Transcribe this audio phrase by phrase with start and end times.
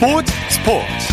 [0.00, 1.12] 스포츠 스포츠.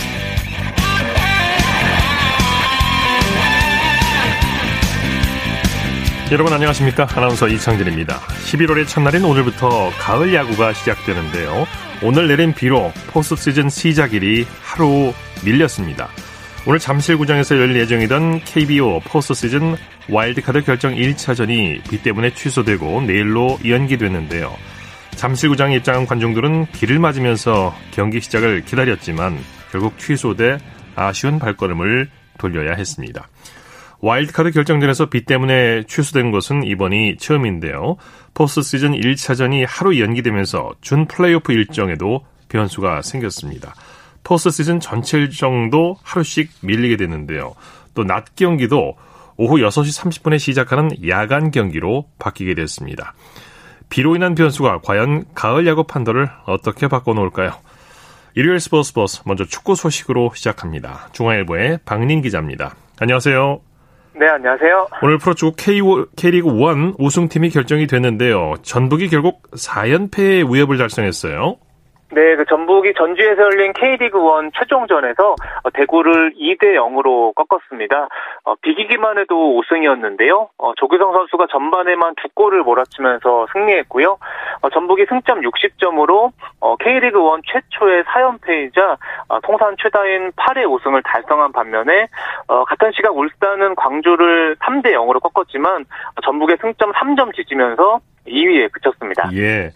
[6.31, 7.05] 여러분 안녕하십니까?
[7.13, 8.19] 아나운서 이창진입니다.
[8.19, 11.67] 11월의 첫날인 오늘부터 가을 야구가 시작되는데요.
[12.01, 15.11] 오늘 내린 비로 포스트 시즌 시작일이 하루
[15.43, 16.07] 밀렸습니다.
[16.65, 19.75] 오늘 잠실구장에서 열릴 예정이던 KBO 포스트 시즌
[20.07, 24.55] 와일드카드 결정 1차전이 비 때문에 취소되고 내일로 연기됐는데요
[25.17, 29.37] 잠실구장에 입장한 관중들은 비를 맞으면서 경기 시작을 기다렸지만
[29.71, 30.59] 결국 취소돼
[30.95, 33.27] 아쉬운 발걸음을 돌려야 했습니다.
[33.99, 37.97] 와일드카드 결정전에서 비 때문에 취소된 것은 이번이 처음인데요.
[38.35, 43.73] 포스트 시즌 1차전이 하루 연기되면서 준 플레이오프 일정에도 변수가 생겼습니다.
[44.23, 47.55] 포스트 시즌 전체 일정도 하루씩 밀리게 됐는데요.
[47.95, 48.95] 또 낮 경기도
[49.35, 53.15] 오후 6시 30분에 시작하는 야간 경기로 바뀌게 됐습니다.
[53.89, 57.51] 비로 인한 변수가 과연 가을 야구 판도를 어떻게 바꿔놓을까요?
[58.35, 61.09] 일요일 스포츠 버스 먼저 축구 소식으로 시작합니다.
[61.13, 62.75] 중앙일보의 박린 기자입니다.
[62.99, 63.61] 안녕하세요.
[64.19, 64.87] 네, 안녕하세요.
[65.03, 65.79] 오늘 프로축구 K,
[66.15, 68.55] K리그 1 우승팀이 결정이 됐는데요.
[68.63, 71.57] 전북이 결국 4연패의 위협을 달성했어요.
[72.09, 78.07] 네, 그 전북이 전주에서 열린 K리그 1 최종전에서 어, 대구를 2대 0으로 꺾었습니다.
[78.45, 80.47] 어, 비기기만 해도 5승이었는데요.
[80.57, 84.17] 어, 조규성 선수가 전반에만 두 골을 몰아치면서 승리했고요.
[84.61, 88.97] 어, 전북이 승점 60점으로 어, K리그 1 최초의 4연패이자
[89.27, 92.07] 어, 통산 최다인 8회 우승을 달성한 반면에
[92.47, 95.85] 같은 시각 울산은 광주를 3대 0으로 꺾었지만
[96.23, 99.29] 전북의 승점 3점 뒤지면서 2위에 그쳤습니다.
[99.33, 99.71] 예.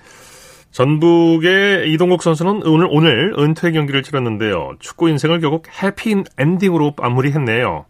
[0.72, 4.73] 전북의 이동국 선수는 오늘 오늘 은퇴 경기를 치렀는데요.
[4.80, 7.86] 축구 인생을 결국 해피 엔딩으로 마무리했네요.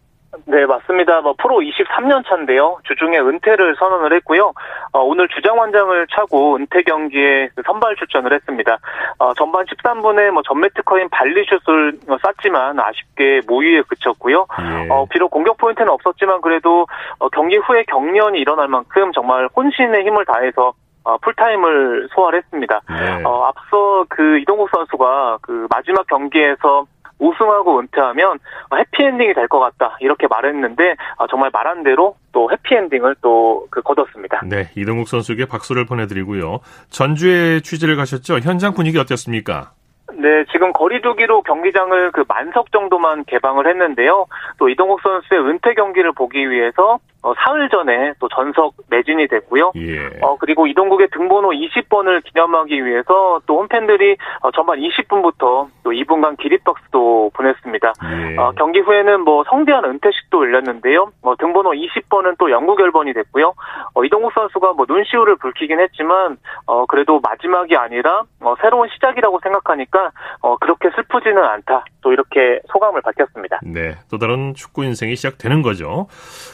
[0.46, 1.22] 네, 맞습니다.
[1.22, 2.80] 뭐 프로 23년 차인데요.
[2.86, 4.52] 주중에 은퇴를 선언을 했고요.
[4.92, 8.80] 어, 오늘 주장원장을 차고 은퇴 경기에 그 선발 출전을 했습니다.
[9.20, 14.48] 어, 전반 13분에 뭐 전매특허인 발리슛을 쐈지만 아쉽게 모의에 그쳤고요.
[14.60, 14.90] 예.
[14.90, 16.88] 어, 비록 공격 포인트는 없었지만 그래도
[17.20, 20.74] 어, 경기 후에 경련이 일어날 만큼 정말 혼신의 힘을 다해서
[21.04, 22.82] 어, 풀타임을 소화했습니다.
[22.90, 23.24] 네.
[23.24, 26.86] 어, 앞서 그 이동국 선수가 그 마지막 경기에서
[27.20, 28.40] 우승하고 은퇴하면
[28.76, 34.42] 해피엔딩이 될 것 같다 이렇게 말했는데 어, 정말 말한 대로 또 해피엔딩을 또 그 거뒀습니다.
[34.46, 36.60] 네, 이동국 선수에게 박수를 보내드리고요.
[36.90, 38.40] 전주에 취재를 가셨죠?
[38.40, 39.72] 현장 분위기 어땠습니까?
[40.22, 44.28] 네, 지금 거리두기로 경기장을 그 만석 정도만 개방을 했는데요.
[44.60, 49.74] 또 이동국 선수의 은퇴 경기를 보기 위해서 어, 사흘 전에 또 전석 매진이 됐고요.
[49.76, 50.10] 예.
[50.22, 57.32] 어, 그리고 이동국의 등번호 20번을 기념하기 위해서 또 홈팬들이 어, 전반 20분부터 또 2분간 기립박수도
[57.36, 57.94] 보냈습니다.
[58.32, 58.38] 예.
[58.38, 61.12] 어, 경기 후에는 뭐 성대한 은퇴식도 열렸는데요.
[61.22, 63.54] 뭐 등번호 20번은 또 영구 결번이 됐고요.
[63.94, 70.11] 어, 이동국 선수가 뭐 눈시울을 붉히긴 했지만 어, 그래도 마지막이 아니라 어, 새로운 시작이라고 생각하니까
[70.42, 71.86] 어, 그렇게 슬프지는 않다.
[72.02, 73.60] 또 이렇게 소감을 밝혔습니다.
[73.64, 76.08] 네, 또 다른 축구 인생이 시작되는 거죠.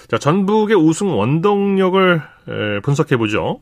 [0.09, 2.21] 자, 전북의 우승 원동력을
[2.83, 3.59] 분석해 보죠.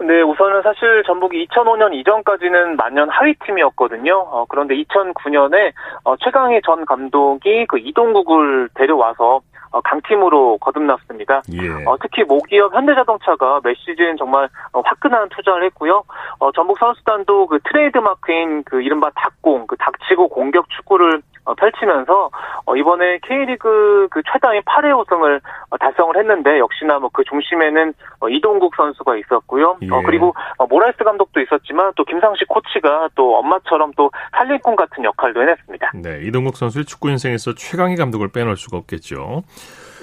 [0.00, 4.14] 네, 우선은 사실 전북이 2005년 이전까지는 만년 하위 팀이었거든요.
[4.16, 5.72] 어, 그런데 2009년에
[6.04, 9.40] 어, 최강희 전 감독이 그 이동국을 데려와서 어,
[9.80, 11.42] 강팀으로 거듭났습니다.
[11.52, 11.84] 예.
[11.84, 16.02] 어, 특히 모기업 현대자동차가 매 시즌 정말 어, 화끈한 투자를 했고요.
[16.38, 22.30] 어, 전북 선수단도 그 트레이드 마크인 그 이른바 닭공, 그 닥치고 공격 축구를 어, 펼치면서
[22.66, 25.40] 어, 이번에 K리그 그 최다인 8회 우승을
[25.70, 27.94] 어, 달성을 했는데 역시나 뭐 그 중심에는
[28.28, 29.78] 이동국 선수가 있었고요.
[29.82, 29.88] 예.
[30.04, 30.34] 그리고
[30.68, 35.92] 모라이스 감독도 있었지만 또 김상식 코치가 또 엄마처럼 또 살림꾼 같은 역할도 해냈습니다.
[36.02, 39.44] 네, 이동국 선수의 축구 인생에서 최강희 감독을 빼놓을 수가 없겠죠.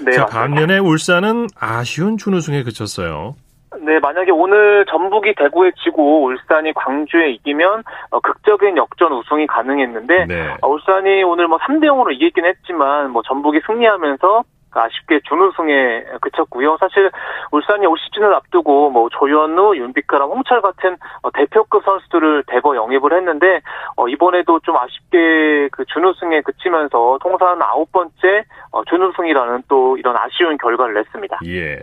[0.04, 3.34] 네, 자, 반면에 울산은 아쉬운 준우승에 그쳤어요.
[3.80, 10.56] 네, 만약에 오늘 전북이 대구에 지고 울산이 광주에 이기면 어, 극적인 역전 우승이 가능했는데 네.
[10.60, 14.44] 어, 울산이 오늘 뭐 3대 0으로 이기긴 했지만 뭐 전북이 승리하면서
[14.74, 16.76] 아쉽게 준우승에 그쳤고요.
[16.80, 17.10] 사실
[17.50, 23.60] 울산이 올 시즌을 앞두고 뭐 조현우, 윤비카랑 홍철 같은 어, 대표급 선수들을 대거 영입을 했는데
[23.96, 30.56] 어, 이번에도 좀 아쉽게 그 준우승에 그치면서 통산 아홉 번째 어, 준우승이라는 또 이런 아쉬운
[30.56, 31.40] 결과를 냈습니다.
[31.46, 31.80] 예.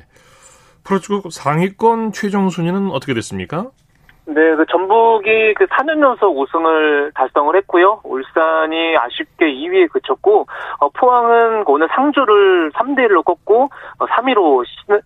[0.90, 3.68] 프로축구 상위권 최종 순위는 어떻게 됐습니까?
[4.26, 8.02] 네, 그 전북이 그 4년 연속 우승을 달성을 했고요.
[8.04, 10.48] 울산이 아쉽게 2위에 그쳤고,
[10.80, 13.70] 어, 포항은 오늘 상주를 3대 1로 꺾고
[14.00, 14.64] 어, 3위로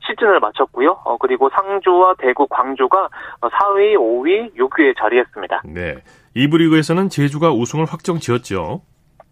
[0.08, 1.00] 시즌을 마쳤고요.
[1.06, 3.10] 어, 그리고 상주와 대구, 광주가
[3.42, 5.64] 4위, 5위, 6위에 자리했습니다.
[5.66, 5.96] 네,
[6.36, 8.82] 2부 리그에서는 제주가 우승을 확정 지었죠.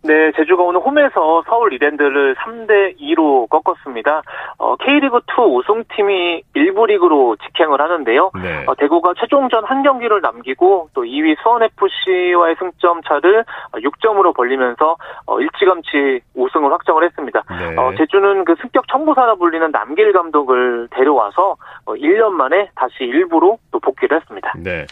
[0.03, 4.23] 네, 제주가 오늘 홈에서 서울 이랜드를 3대 2로 꺾었습니다.
[4.57, 8.31] 어, K리그 2 우승팀이 1부 리그로 직행을 하는데요.
[8.41, 8.63] 네.
[8.65, 16.21] 어, 대구가 최종전 한 경기를 남기고 또 2위 수원FC와의 승점 차를 6점으로 벌리면서 어, 일찌감치
[16.35, 17.43] 우승을 확정을 했습니다.
[17.49, 17.75] 네.
[17.77, 23.79] 어, 제주는 그 승격 청부사라 불리는 남기일 감독을 데려와서 1년 어, 만에 다시 1부로 또
[23.79, 24.53] 복귀를 했습니다.
[24.57, 24.87] 네.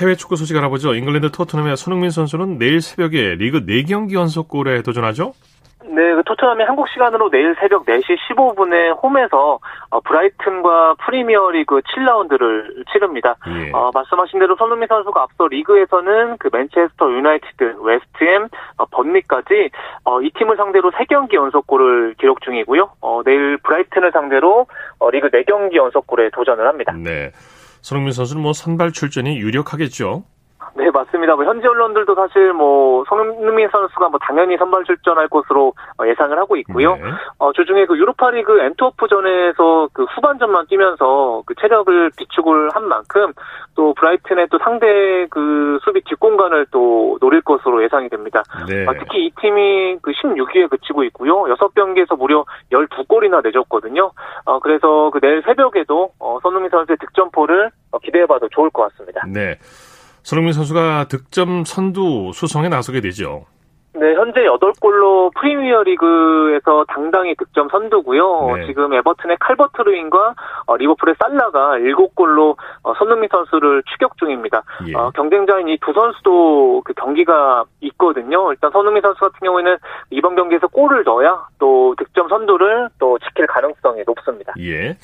[0.00, 0.94] 해외 축구 소식 알아보죠.
[0.94, 5.32] 잉글랜드 토트넘의 손흥민 선수는 내일 새벽에 리그 4경기 연속골에 도전하죠?
[5.88, 9.58] 네, 그 토트넘이 한국 시간으로 내일 새벽 4시 15분에 홈에서
[9.90, 13.36] 어, 브라이튼과 프리미어리그 7라운드를 치릅니다.
[13.48, 13.70] 예.
[13.72, 19.70] 어, 말씀하신 대로 손흥민 선수가 앞서 리그에서는 그 맨체스터 유나이티드, 웨스트햄, 어, 번리까지
[20.04, 22.90] 어, 이 팀을 상대로 3경기 연속골을 기록 중이고요.
[23.00, 24.66] 어, 내일 브라이튼을 상대로
[24.98, 26.92] 어, 리그 4경기 연속골에 도전을 합니다.
[26.92, 27.30] 네.
[27.86, 30.24] 손흥민 선수는 뭐 선발 출전이 유력하겠죠.
[30.76, 31.34] 네, 맞습니다.
[31.34, 36.56] 뭐 현지 언론들도 사실 뭐 손흥민 선수가 뭐 당연히 선발 출전할 것으로 어, 예상을 하고
[36.56, 36.96] 있고요.
[36.96, 37.02] 네.
[37.38, 43.32] 어, 주중에 그 유로파리그 엔트워프전에서 그 후반전만 뛰면서 그 체력을 비축을 한 만큼
[43.74, 48.42] 또 브라이튼의 또 상대 그 수비 뒷공간을 또 노릴 것으로 예상이 됩니다.
[48.68, 48.86] 네.
[48.86, 51.44] 어, 특히 이 팀이 그 16위에 그치고 있고요.
[51.44, 54.10] 6경기에서 무려 12골이나 내줬거든요.
[54.44, 59.22] 어, 그래서 그 내일 새벽에도 어, 손흥민 선수의 득점포를 어, 기대해봐도 좋을 것 같습니다.
[59.26, 59.56] 네.
[60.26, 63.46] 손흥민 선수가 득점 선두 수성에 나서게 되죠.
[63.94, 68.56] 네, 현재 8골로 프리미어 리그에서 당당히 득점 선두고요.
[68.56, 68.66] 네.
[68.66, 70.34] 지금 에버튼의 칼버트 루인과
[70.66, 74.64] 어, 리버풀의 살라가 7골로 어, 손흥민 선수를 추격 중입니다.
[74.88, 74.94] 예.
[74.96, 78.50] 어, 경쟁자인 이 두 선수도 그 경기가 있거든요.
[78.50, 79.76] 일단 손흥민 선수 같은 경우에는
[80.10, 84.52] 이번 경기에서 골을 넣어야 또 득점 선두를 또 지킬 가능성이 높습니다.
[84.58, 84.96] 예.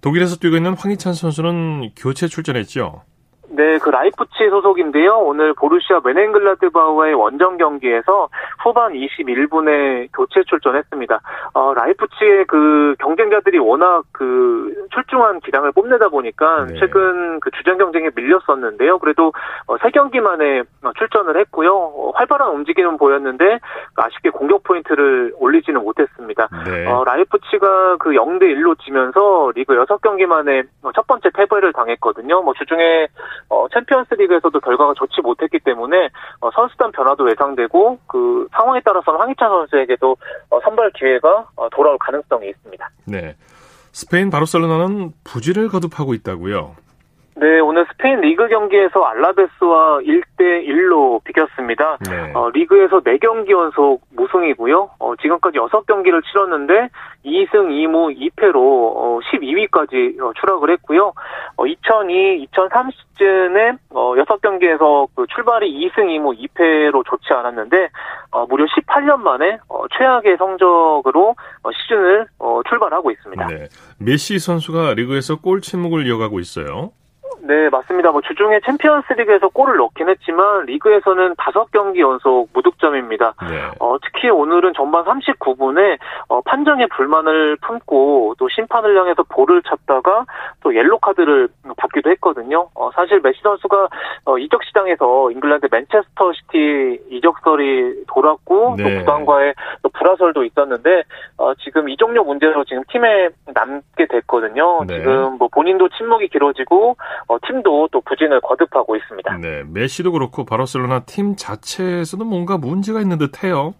[0.00, 3.02] 독일에서 뛰고 있는 황희찬 선수는 교체 출전했죠.
[3.48, 5.18] 네, 그 라이프치 소속인데요.
[5.18, 8.28] 오늘 보루시아 묀헨글라트바흐와의 원정 경기에서
[8.62, 11.20] 후반 21분에 교체 출전했습니다.
[11.54, 16.74] 어, 라이프치의 그 경쟁자들이 워낙 그 출중한 기량을 뽐내다 보니까 네.
[16.78, 18.98] 최근 그 주전 경쟁에 밀렸었는데요.
[18.98, 19.32] 그래도
[19.66, 20.62] 어, 세 경기 만에
[20.98, 21.72] 출전을 했고요.
[21.72, 23.60] 어, 활발한 움직임은 보였는데
[23.96, 26.48] 아쉽게 공격 포인트를 올리지는 못했습니다.
[26.64, 26.86] 네.
[26.86, 30.64] 어, 라이프치가 그 0대 1로 지면서 리그 6경기 만에
[30.94, 32.42] 첫 번째 패배를 당했거든요.
[32.42, 33.08] 뭐 주중에
[33.48, 36.08] 어, 챔피언스리그에서도 결과가 좋지 못했기 때문에
[36.40, 40.16] 어, 선수단 변화도 예상되고 그 상황에 따라서는 황희찬 선수에게도
[40.50, 42.90] 어, 선발 기회가 어, 돌아올 가능성이 있습니다.
[43.06, 43.34] 네.
[43.92, 46.76] 스페인 바르셀로나는 부진을 거듭하고 있다고요.
[47.38, 51.98] 네, 오늘 스페인 리그 경기에서 알라베스와 1대 1로 비겼습니다.
[52.08, 52.32] 네.
[52.32, 54.90] 어, 리그에서 4경기 연속 무승이고요.
[54.98, 56.88] 어, 지금까지 6경기를 치렀는데
[57.26, 61.12] 2승 2무 2패로 어, 12위까지 어, 추락을 했고요.
[61.56, 67.90] 어, 2002, 2003 시즌에 어, 6경기에서 그 출발이 2승 2무 2패로 좋지 않았는데
[68.30, 73.46] 어, 무려 18년 만에 어, 최악의 성적으로 어, 시즌을 어, 출발하고 있습니다.
[73.48, 73.68] 네.
[73.98, 76.92] 메시 선수가 리그에서 골 침묵을 이어가고 있어요.
[77.46, 78.10] 네, 맞습니다.
[78.10, 83.34] 뭐 주중에 챔피언스 리그에서 골을 넣긴 했지만 리그에서는 5경기 연속 무득점입니다.
[83.48, 83.70] 네.
[83.78, 85.98] 어, 특히 오늘은 전반 39분에
[86.28, 90.24] 어, 판정에 불만을 품고 또 심판을 향해서 볼을 찼다가
[90.62, 92.68] 또 옐로 카드를 받기도 했거든요.
[92.74, 93.88] 어, 사실 메시 선수가
[94.24, 98.82] 어, 이적 시장에서 잉글랜드 맨체스터 시티 이적설이 돌았고 네.
[98.82, 101.02] 또 구단과의 또 불화설도 있었는데
[101.38, 104.84] 어, 지금 이종료 문제로 지금 팀에 남게 됐거든요.
[104.86, 104.98] 네.
[104.98, 106.96] 지금 뭐 본인도 침묵이 길어지고
[107.28, 109.36] 어, 팀도 또 부진을 거듭하고 있습니다.
[109.38, 113.74] 네, 메시도 그렇고 바르셀로나 팀 자체에서도 뭔가 문제가 있는 듯해요.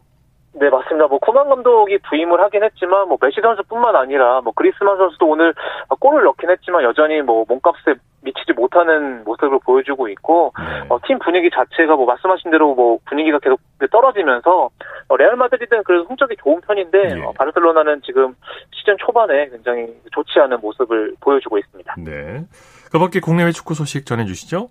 [0.58, 1.06] 네, 맞습니다.
[1.06, 5.54] 뭐 코만 감독이 부임을 하긴 했지만 뭐 메시 선수뿐만 아니라 뭐 그리스만 선수도 오늘
[6.00, 10.86] 골을 넣긴 했지만 여전히 뭐 몸값에 미치지 못하는 모습을 보여주고 있고 네.
[10.88, 13.60] 어, 팀 분위기 자체가 뭐 말씀하신 대로 뭐 분위기가 계속
[13.90, 14.70] 떨어지면서
[15.08, 17.22] 어, 레알 마드리드는 그래도 성적이 좋은 편인데 네.
[17.22, 18.34] 어, 바르셀로나는 지금
[18.72, 21.94] 시즌 초반에 굉장히 좋지 않은 모습을 보여주고 있습니다.
[21.98, 22.44] 네.
[22.90, 24.70] 그밖에 국내외 축구 소식 전해주시죠.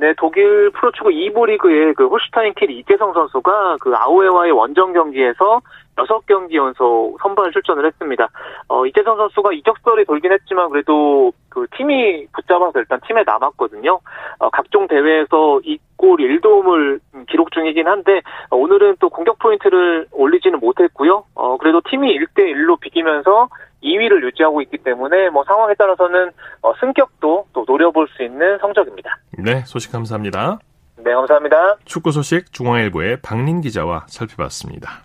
[0.00, 5.60] 네, 독일 프로축구 2부 리그의 그 홀슈타인 킬 이재성 선수가 그 아우에와의 원정 경기에서
[5.96, 8.30] 6경기 연속 선발 출전을 했습니다.
[8.68, 14.00] 어, 이재성 선수가 이적설이 돌긴 했지만 그래도 그 팀이 붙잡아서 일단 팀에 남았거든요.
[14.38, 21.24] 어, 각종 대회에서 2골 1도움을 기록 중이긴 한데 어, 오늘은 또 공격 포인트를 올리지는 못했고요.
[21.34, 23.50] 어, 그래도 팀이 1대 1로 비기면서
[23.82, 26.30] 2위를 유지하고 있기 때문에 뭐 상황에 따라서는
[26.62, 29.18] 어, 승격도 또 노려볼 수 있는 성적입니다.
[29.38, 30.58] 네, 소식 감사합니다.
[30.96, 31.76] 네, 감사합니다.
[31.84, 35.04] 축구 소식 중앙일보의 박린 기자와 살펴봤습니다.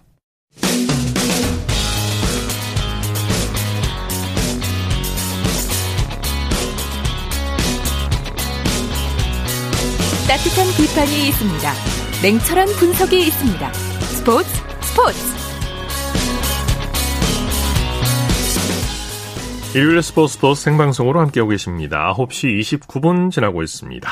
[10.28, 11.72] 따뜻한 비판이 있습니다.
[12.24, 13.74] 냉철한 분석이 있습니다.
[13.74, 14.50] 스포츠
[14.82, 15.35] 스포츠
[19.76, 22.14] 일요일 스포츠 스포츠 생방송으로 함께하고 계십니다.
[22.16, 24.08] 9시 29분 지나고 있습니다.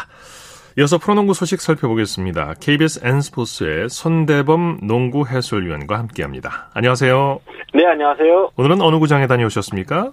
[0.77, 2.55] 이어서 프로농구 소식 살펴보겠습니다.
[2.59, 6.67] KBS N스포츠의 손대범 농구 해설위원과 함께합니다.
[6.73, 7.39] 안녕하세요.
[7.75, 8.49] 네, 안녕하세요.
[8.57, 10.11] 오늘은 어느 구장에 다녀오셨습니까?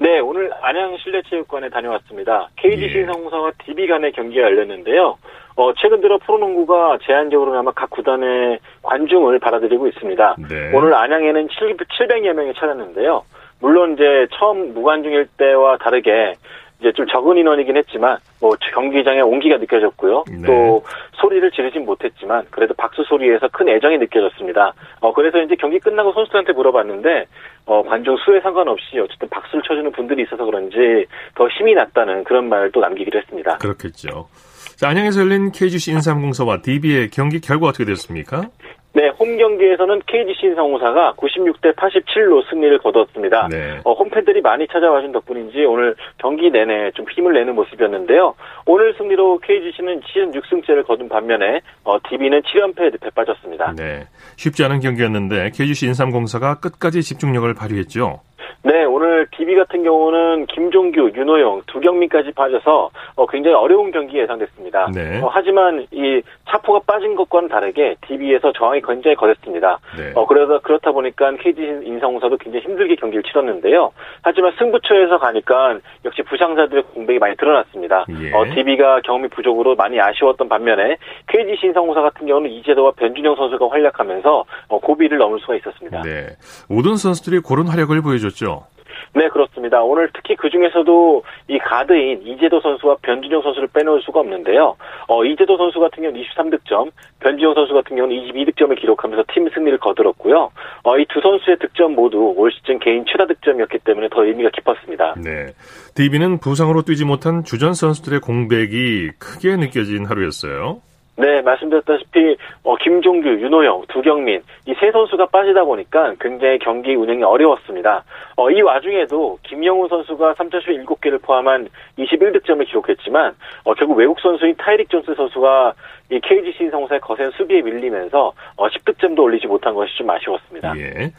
[0.00, 2.48] 네, 오늘 안양 실내체육관에 다녀왔습니다.
[2.56, 3.06] KGC 예.
[3.06, 5.16] 성사와 DB 간의 경기가 열렸는데요.
[5.54, 10.36] 어, 최근 들어 프로농구가 제한적으로나마 각 구단의 관중을 받아들이고 있습니다.
[10.48, 10.72] 네.
[10.74, 13.22] 오늘 안양에는 700여 명이 찾았는데요.
[13.60, 16.34] 물론 이제 처음 무관중일 때와 다르게
[16.80, 20.24] 이제 좀 적은 인원이긴 했지만 뭐 경기장에 온기가 느껴졌고요.
[20.28, 20.46] 네.
[20.46, 20.84] 또
[21.14, 24.72] 소리를 지르진 못했지만 그래도 박수 소리에서 큰 애정이 느껴졌습니다.
[25.00, 27.26] 어 그래서 이제 경기 끝나고 선수들한테 물어봤는데
[27.66, 32.80] 어 관중 수에 상관없이 어쨌든 박수를 쳐주는 분들이 있어서 그런지 더 힘이 났다는 그런 또
[32.80, 33.58] 남기기로 했습니다.
[33.58, 34.28] 그렇겠죠.
[34.76, 38.48] 자, 안양에서 열린 KGC 인삼공사와 DB의 경기 결과 어떻게 됐습니까?
[38.94, 43.48] 네, 홈 경기에서는 KGC 인상공사가 96대 87로 승리를 거뒀습니다.
[43.48, 43.80] 네.
[43.84, 48.34] 어, 홈팬들이 많이 찾아와준 덕분인지 오늘 경기 내내 좀 힘을 내는 모습이었는데요.
[48.66, 53.74] 오늘 승리로 KGC는 시즌 6승째를 거둔 반면에 어, DB는 7연패에 늪에 빠졌습니다.
[53.76, 54.06] 네.
[54.36, 58.20] 쉽지 않은 경기였는데 KGC 인삼공사가 끝까지 집중력을 발휘했죠.
[58.62, 64.90] 네, 오늘 DB 같은 경우는 김종규, 윤호영, 두경민까지 빠져서 어, 굉장히 어려운 경기 예상됐습니다.
[64.94, 65.20] 네.
[65.22, 69.78] 어, 하지만 이 차포가 빠진 것과는 다르게 DB에서 저항이 굉장히 거셌습니다.
[69.96, 70.12] 네.
[70.14, 73.92] 어, 그래서 그렇다 보니까 KG 인상공사도 굉장히 힘들게 경기를 치렀는데요.
[74.22, 78.06] 하지만 승부처에서 가니까 역시 부상자들의 공백이 많이 드러났습니다.
[78.20, 78.32] 예.
[78.32, 80.96] 어, DB가 경험이 부족으로 많이 아쉬웠던 반면에
[81.28, 86.02] KG 인상공사 같은 경우는 이재도와 변준영 선수가 활약하면서 어, 고비를 넘을 수가 있었습니다.
[86.02, 86.26] 네.
[86.68, 88.66] 모든 선수들이 고른 활약을 보여줬 죠.
[89.14, 89.82] 네, 그렇습니다.
[89.82, 94.76] 오늘 특히 그 중에서도 이 가드인 이재도 선수와 변준영 선수를 빼놓을 수가 없는데요.
[95.08, 100.50] 어, 이재도 선수 같은 경우는 23득점, 변준영 선수 같은 경우는 22득점을 기록하면서 팀 승리를 거들었고요.
[100.82, 105.14] 어, 이 두 선수의 득점 모두 올 시즌 개인 최다 득점이었기 때문에 더 의미가 깊었습니다.
[105.24, 105.54] 네.
[105.94, 110.82] DB는 부상으로 뛰지 못한 주전 선수들의 공백이 크게 느껴진 하루였어요.
[111.18, 118.04] 네, 말씀드렸다시피 어, 김종규, 윤호영, 두경민 이 세 선수가 빠지다 보니까 굉장히 경기 운영이 어려웠습니다.
[118.36, 123.34] 어, 이 와중에도 김영훈 선수가 3점슛 7개를 포함한 21득점을 기록했지만
[123.64, 125.74] 어, 결국 외국 선수인 타이릭 존스 선수가
[126.12, 130.74] 이 KGC 성사의 거센 수비에 밀리면서 어, 10득점도 올리지 못한 것이 좀 아쉬웠습니다.
[130.78, 131.12] 예.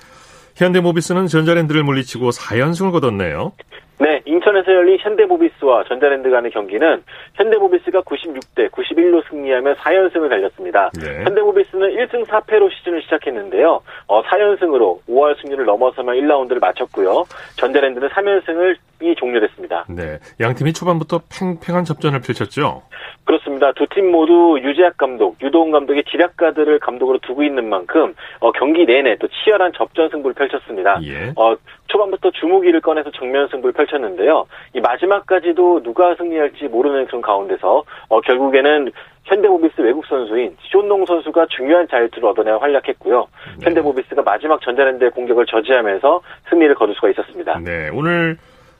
[0.55, 3.53] 현대모비스는 전자랜드를 물리치고 4연승을 거뒀네요.
[3.99, 7.03] 네, 인천에서 열린 현대모비스와 전자랜드 간의 경기는
[7.35, 10.89] 현대모비스가 96대 91로 승리하며 4연승을 달렸습니다.
[10.97, 11.23] 네.
[11.25, 13.81] 현대모비스는 1승 4패로 시즌을 시작했는데요.
[14.07, 17.25] 어, 4연승으로 5월 승률을 넘어서며 1라운드를 마쳤고요.
[17.57, 19.85] 전자랜드는 3연승을 이 종료됐습니다.
[19.89, 20.19] 네.
[20.41, 22.83] 양 팀이 초반부터 팽팽한 접전을 펼쳤죠.
[23.25, 23.71] 그렇습니다.
[23.73, 29.17] 두 팀 모두 유재학 감독, 유도훈 감독의 지략가들을 감독으로 두고 있는 만큼 어, 경기 내내
[29.17, 30.99] 또 치열한 접전 승부를 펼쳤습니다.
[31.03, 31.31] 예.
[31.35, 31.55] 어,
[31.89, 34.45] 초반부터 주무기를 꺼내서 정면 승부를 펼쳤는데요.
[34.73, 38.91] 이 마지막까지도 누가 승리할지 모르는 그런 가운데서 어, 결국에는
[39.25, 43.27] 현대모비스 외국 선수인 쇼농 선수가 중요한 자유투를 얻어내 활약했고요.
[43.59, 43.65] 네.
[43.65, 47.59] 현대모비스가 마지막 전자랜드의 공격을 저지하면서 승리를 거둘 수가 있었습니다.
[47.59, 47.89] 네.
[47.93, 48.37] 오늘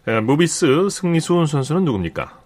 [0.08, 2.39] 에, 모비스 승리 수훈 선수는 누굽니까?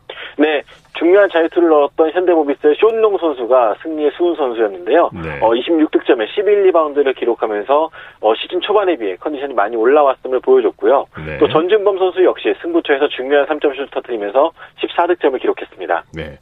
[1.04, 5.10] 네, 중요한 자유투를 넣었던 현대모비스의 쇼농 선수가 승리의 수훈 선수였는데요.
[5.22, 5.40] 네.
[5.42, 7.90] 어, 26득점에 11리바운드를 기록하면서
[8.22, 11.06] 어, 시즌 초반에 비해 컨디션이 많이 올라왔음을 보여줬고요.
[11.26, 11.38] 네.
[11.40, 16.04] 또 전준범 선수 역시 승부처에서 중요한 3점슛을 터뜨리면서 14득점을 기록했습니다.
[16.14, 16.40] 네.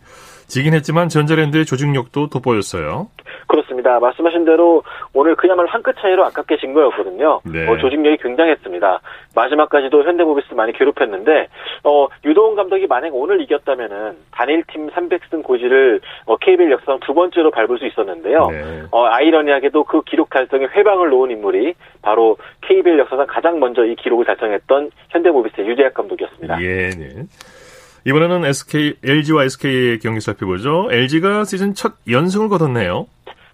[0.52, 3.08] 지긴 했지만 전자랜드의 조직력도 돋보였어요.
[3.48, 4.00] 그렇습니다.
[4.00, 7.40] 말씀하신 대로 오늘 그야말로 한 끗 차이로 아깝게 진 거였거든요.
[7.46, 7.68] 네.
[7.68, 9.02] 어, 조직력이 굉장했습니다.
[9.34, 11.48] 마지막까지도 현대모비스 많이 괴롭혔는데
[11.86, 17.80] 어, 유도훈 감독이 만약 오늘 이겼다면은 단일팀 300승 고지를 어, KBL 역사상 두 번째로 밟을
[17.80, 18.48] 수 있었는데요.
[18.52, 18.84] 네.
[18.92, 24.26] 어, 아이러니하게도 그 기록 달성에 회방을 놓은 인물이 바로 KBL 역사상 가장 먼저 이 기록을
[24.26, 26.62] 달성했던 현대모비스의 유재학 감독이었습니다.
[26.62, 27.24] 예, 네.
[28.06, 30.88] 이번에는 SK, LG와 SK의 경기 살펴보죠.
[30.92, 33.08] LG가 시즌 첫 연승을 거뒀네요.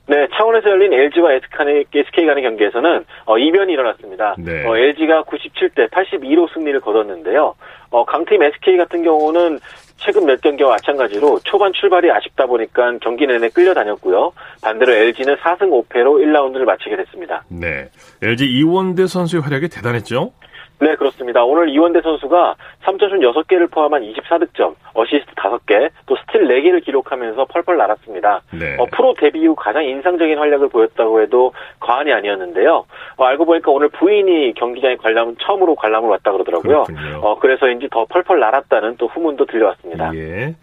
[0.09, 4.35] 네, 차원에서 열린 LG와 SK 간의 경기에서는 어, 이변이 일어났습니다.
[4.39, 4.65] 네.
[4.65, 7.55] 어, LG가 97대 82로 승리를 거뒀는데요.
[7.89, 9.59] 어, 강팀 SK 같은 경우는
[9.97, 14.31] 최근 몇 경기와 마찬가지로 초반 출발이 아쉽다 보니까 경기 내내 끌려다녔고요.
[14.61, 17.43] 반대로 LG는 4승 5패로 1라운드를 마치게 됐습니다.
[17.49, 17.89] 네.
[18.21, 20.31] LG 이원대 선수의 활약이 대단했죠.
[20.79, 21.43] 네, 그렇습니다.
[21.43, 22.55] 오늘 이원대 선수가
[22.86, 28.41] 3점슛 6개를 포함한 24득점, 어시스트 5개, 또 스틸 4개를 기록하면서 펄펄 날았습니다.
[28.53, 28.77] 네.
[28.77, 32.86] 어, 프로 데뷔 이후 가장 인상적인 활약을 보였다고 해도 과언이 아니었는데요.
[33.17, 36.84] 어, 알고 보니까 오늘 부인이 경기장에 관람 처음으로 관람을 왔다 그러더라고요.
[36.84, 37.19] 그렇군요.
[37.24, 40.13] 어, 그래서인지 더 펄펄 날았다는 또 후문도 들려왔습니다.
[40.15, 40.55] 예.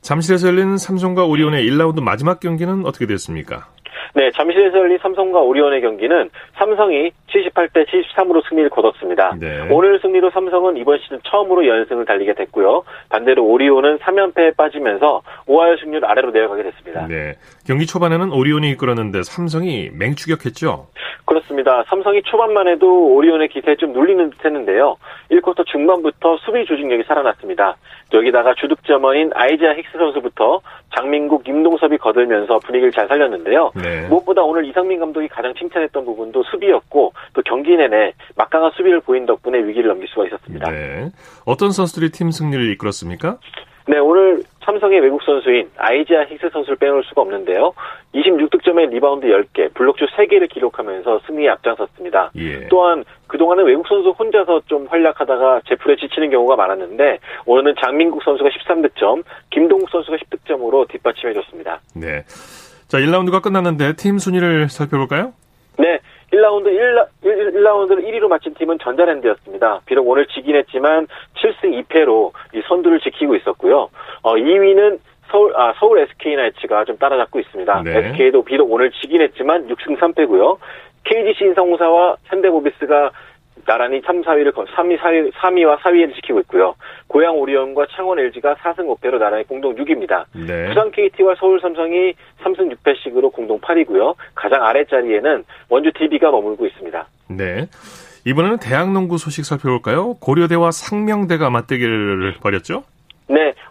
[0.00, 3.68] 잠실에서 열린 삼성과 오리온의 1라운드 마지막 경기는 어떻게 됐습니까?
[4.14, 9.36] 네, 잠실에서 열린 삼성과 오리온의 경기는 삼성이 78대 73으로 승리를 거뒀습니다.
[9.40, 9.68] 네.
[9.70, 12.84] 오늘 승리로 삼성은 이번 시즌 처음으로 연승을 달리게 됐고요.
[13.08, 17.06] 반대로 오리온은 3연패에 빠지면서 5할 승률 아래로 내려가게 됐습니다.
[17.06, 17.34] 네.
[17.66, 20.88] 경기 초반에는 오리온이 이끌었는데 삼성이 맹추격했죠?
[21.24, 21.84] 그렇습니다.
[21.88, 24.96] 삼성이 초반만 해도 오리온의 기세에 좀 눌리는 듯 했는데요.
[25.30, 27.76] 1쿼터 중반부터 수비 조직력이 살아났습니다.
[28.16, 30.60] 여기다가 주득점원인 아이자 힉스 선수부터
[30.94, 33.72] 장민국, 임동섭이 거들면서 분위기를 잘 살렸는데요.
[33.74, 34.06] 네.
[34.08, 39.58] 무엇보다 오늘 이상민 감독이 가장 칭찬했던 부분도 수비였고 또 경기 내내 막강한 수비를 보인 덕분에
[39.58, 40.70] 위기를 넘길 수가 있었습니다.
[40.70, 41.10] 네.
[41.46, 43.38] 어떤 선수들이 팀 승리를 이끌었습니까?
[43.88, 47.72] 네, 오늘 삼성의 외국 선수인 아이제아 힉스 선수를 빼놓을 수가 없는데요.
[48.14, 52.30] 26득점에 리바운드 10개, 블록슛 3개를 기록하면서 승리에 앞장섰습니다.
[52.36, 52.68] 예.
[52.68, 59.24] 또한 그동안은 외국 선수 혼자서 좀 활약하다가 제풀에 지치는 경우가 많았는데 오늘은 장민국 선수가 13득점,
[59.50, 61.80] 김동욱 선수가 10득점으로 뒷받침해줬습니다.
[61.96, 62.22] 네.
[62.88, 65.32] 자, 1라운드가 끝났는데 팀 순위를 살펴볼까요?
[65.78, 65.98] 네.
[66.32, 69.82] 1라운드 1라, 1, 라운드를 1위로 마친 팀은 전자랜드였습니다.
[69.84, 73.90] 비록 오늘 지긴 했지만 7승 2패로 이 선두를 지키고 있었고요.
[74.22, 74.98] 어, 2위는
[75.30, 77.82] 서울 아 서울 SK 나이츠가 좀 따라잡고 있습니다.
[77.82, 77.98] 네.
[77.98, 80.58] SK도 비록 오늘 지긴 했지만 6승 3패고요.
[81.04, 83.10] KGC 인성공사와 현대모비스가
[83.66, 86.74] 나란히 3, 4위를 3위, 4위, 3위와 4위를 지키고 있고요.
[87.06, 90.24] 고양 오리온과 창원 LG가 4승 5패로 나란히 공동 6위입니다.
[90.34, 90.68] 네.
[90.68, 94.14] 부산 KT와 서울 삼성이 3승 6패씩으로 공동 8위고요.
[94.34, 97.06] 가장 아래 자리에는 원주 TV가 머물고 있습니다.
[97.28, 97.66] 네.
[98.24, 100.14] 이번에는 대학농구 소식 살펴볼까요?
[100.14, 102.84] 고려대와 상명대가 맞대결을 벌였죠?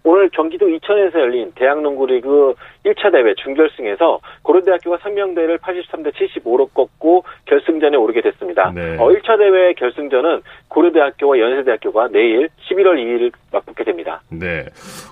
[0.04, 2.56] 네, 오늘 경기도 이천에서 열린 대학농구리그
[2.86, 8.72] 1차 대회 준결승에서 고려대학교가 상명대를 83대 75로 꺾고 결승전에 오르게 됐습니다.
[8.74, 8.98] 네.
[8.98, 14.22] 어, 1차 대회 결승전은 고려대학교와 연세대학교가 내일 11월 2일 맞붙게 됩니다.
[14.30, 14.66] 네,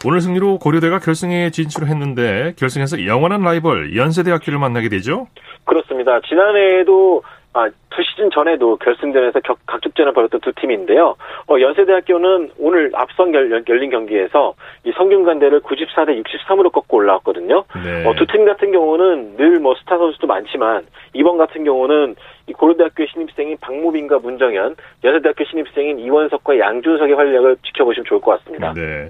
[0.05, 5.27] 오늘 승리로 고려대가 결승에 진출했는데 결승에서 영원한 라이벌 연세대학교를 만나게 되죠?
[5.65, 6.19] 그렇습니다.
[6.21, 7.21] 지난해에도
[7.53, 11.15] 아, 두 시즌 전에도 결승전에서 격, 각축전을 벌였던 두 팀인데요.
[11.47, 17.63] 어, 연세대학교는 오늘 앞선 결, 열린 경기에서 이 성균관대를 94대 63으로 꺾고 올라왔거든요.
[17.83, 18.05] 네.
[18.07, 22.15] 어, 두 팀 같은 경우는 늘 뭐 스타 선수도 많지만 이번 같은 경우는
[22.47, 28.73] 이 고려대학교 신입생인 박무빈과 문정현, 연세대학교 신입생인 이원석과 양준석의 활약을 지켜보시면 좋을 것 같습니다.
[28.73, 29.09] 네.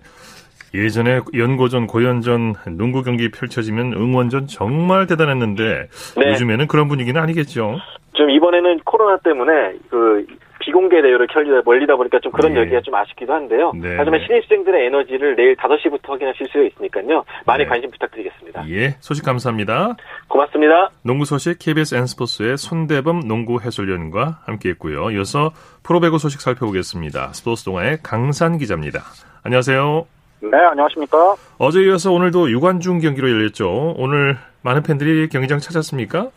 [0.73, 6.31] 예전에 연고전, 고연전 농구 경기 펼쳐지면 응원전 정말 대단했는데 네.
[6.31, 7.77] 요즘에는 그런 분위기는 아니겠죠.
[8.13, 10.25] 좀 이번에는 코로나 때문에 그
[10.59, 12.61] 비공개 대회를 켜리다 멀리다 보니까 좀 그런 네.
[12.61, 13.71] 얘기가 좀 아쉽기도 한데요.
[13.73, 13.95] 네.
[13.97, 17.23] 하지만 신입생들의 에너지를 내일 5시부터 확인하실 수가 있으니까요.
[17.45, 17.69] 많이 네.
[17.69, 18.69] 관심 부탁드리겠습니다.
[18.69, 19.95] 예, 소식 감사합니다.
[20.27, 20.89] 고맙습니다.
[21.03, 25.11] 농구 소식 KBS N스포츠의 손대범 농구 해설위원과 함께했고요.
[25.11, 25.51] 이어서
[25.83, 27.33] 프로배구 소식 살펴보겠습니다.
[27.33, 28.99] 스포츠 동아의 강산 기자입니다.
[29.43, 30.18] 안녕하세요.
[30.41, 31.35] 네, 안녕하십니까.
[31.57, 33.95] 어제 이어서 오늘도 유관중 경기로 열렸죠.
[33.97, 36.29] 오늘 많은 팬들이 경기장 찾았습니까?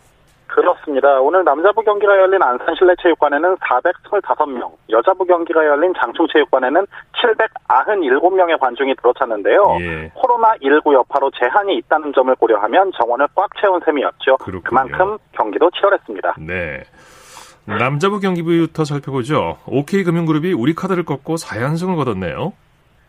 [0.48, 1.18] 그렇습니다.
[1.20, 6.86] 오늘 남자부 경기가 열린 안산실내체육관에는 425명, 여자부 경기가 열린 장충체육관에는
[7.68, 9.78] 797명의 관중이 들어찼는데요.
[9.80, 10.10] 예.
[10.14, 14.36] 코로나19 여파로 제한이 있다는 점을 고려하면 정원을 꽉 채운 셈이었죠.
[14.38, 14.62] 그렇군요.
[14.62, 16.34] 그만큼 경기도 치열했습니다.
[16.40, 16.82] 네.
[17.64, 19.56] 남자부 경기부터 살펴보죠.
[19.66, 22.52] OK금융그룹이 우리카드를 꺾고 4연승을 거뒀네요.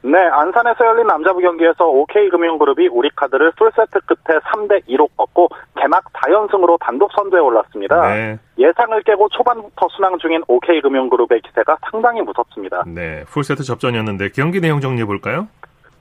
[0.06, 5.48] 네, 안산에서 열린 남자부 경기에서 OK금융그룹이 우리카드를 풀세트 끝에 3대 2로 꺾고
[5.80, 8.10] 개막 4연승으로 단독 선두에 올랐습니다.
[8.10, 8.38] 네.
[8.58, 12.84] 예상을 깨고 초반부터 순항 중인 OK금융그룹의 기세가 상당히 무섭습니다.
[12.86, 15.48] 네, 풀세트 접전이었는데 경기 내용 정리해 볼까요?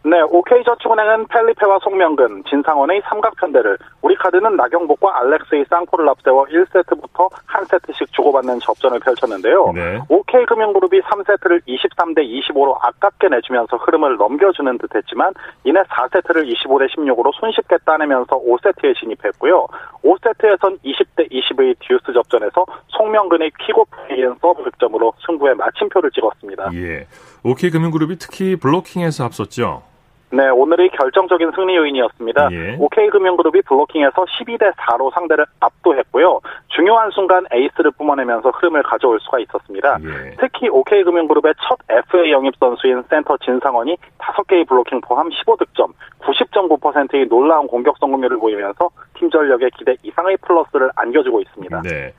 [0.05, 8.59] 네, OK저축은행은 펠리페와 송명근, 진상헌의 삼각편대를, 우리카드는 나경복과 알렉스의 쌍포를 앞세워 1세트부터 한 세트씩 주고받는
[8.59, 9.73] 접전을 펼쳤는데요.
[9.73, 10.01] 네.
[10.09, 18.41] OK금융그룹이 3세트를 23대 25로 아깝게 내주면서 흐름을 넘겨주는 듯했지만 이내 4세트를 25대 16으로 손쉽게 따내면서
[18.41, 19.69] 5세트에 진입했고요.
[20.05, 26.71] 5세트에선 20대 20의 듀스 접전에서 송명근의 퀵오픈에 이은 서브 득점으로 승부에 마침표를 찍었습니다.
[26.75, 27.07] 예.
[27.45, 29.92] OK금융그룹이 특히 블로킹에서 앞섰죠.
[30.33, 32.49] 네, 오늘이 결정적인 승리 요인이었습니다.
[32.53, 32.77] 예.
[32.81, 36.41] OK금융그룹이 블로킹에서 12대 4로 상대를 압도했고요.
[36.69, 39.99] 중요한 순간 에이스를 뿜어내면서 흐름을 가져올 수가 있었습니다.
[40.03, 40.37] 예.
[40.41, 47.99] 특히 OK금융그룹의 첫 FA 영입 선수인 센터 진상원이 5개의 블로킹 포함 15득점, 90.9%의 놀라운 공격
[47.99, 51.83] 성공률을 보이면서 팀 전력의 기대 이상의 플러스를 안겨주고 있습니다.
[51.83, 52.15] 네.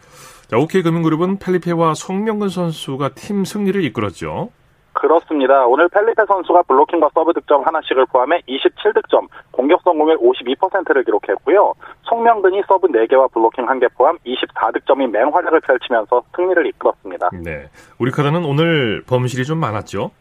[0.47, 4.49] 자, OK금융그룹은 펠리페와 송명근 선수가 팀 승리를 이끌었죠.
[5.03, 5.65] 그렇습니다.
[5.65, 11.73] 오늘 펠리페 선수가 블로킹과 서브 득점 하나씩을 포함해 27득점, 공격 성공률 52%를 기록했고요.
[12.03, 17.31] 송명근이 서브 4개와 블로킹 1개 포함 24득점이 맹활약을 펼치면서 승리를 이끌었습니다.
[17.43, 17.69] 네.
[17.99, 20.11] 우리 카드는 오늘 범실이 좀 많았죠?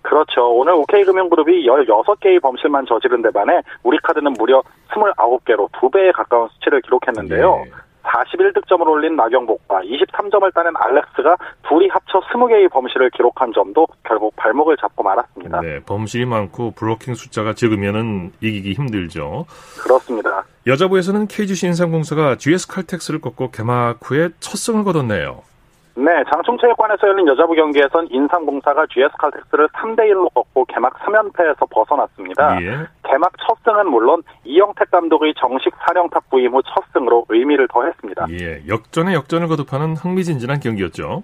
[0.00, 0.54] 그렇죠.
[0.54, 7.64] 오늘 OK금융그룹이 16개의 범실만 저지른 데 반해 우리 카드는 무려 29개로 2배에 가까운 수치를 기록했는데요.
[7.66, 7.70] 예.
[8.04, 11.36] 41득점을 올린 나경복과 23점을 따낸 알렉스가
[11.68, 15.60] 둘이 합쳐 20개의 범실을 기록한 점도 결국 발목을 잡고 말았습니다.
[15.60, 19.46] 네, 범실이 많고 블로킹 숫자가 적으면 이기기 힘들죠.
[19.82, 20.44] 그렇습니다.
[20.66, 25.42] 여자부에서는 KGC 인삼공사가 GS 칼텍스를 꺾고 개막 후에 첫 승을 거뒀네요.
[25.96, 32.60] 네, 장충체육관에서 열린 여자부 경기에선 인삼공사가 GS칼텍스를 3대 1로 꺾고 개막 3연패에서 벗어났습니다.
[32.62, 32.78] 예.
[33.08, 38.26] 개막 첫 승은 물론 이영택 감독의 정식 사령탑 부임 후 첫 승으로 의미를 더했습니다.
[38.30, 41.22] 예, 역전에 역전을 거듭하는 흥미진진한 경기였죠.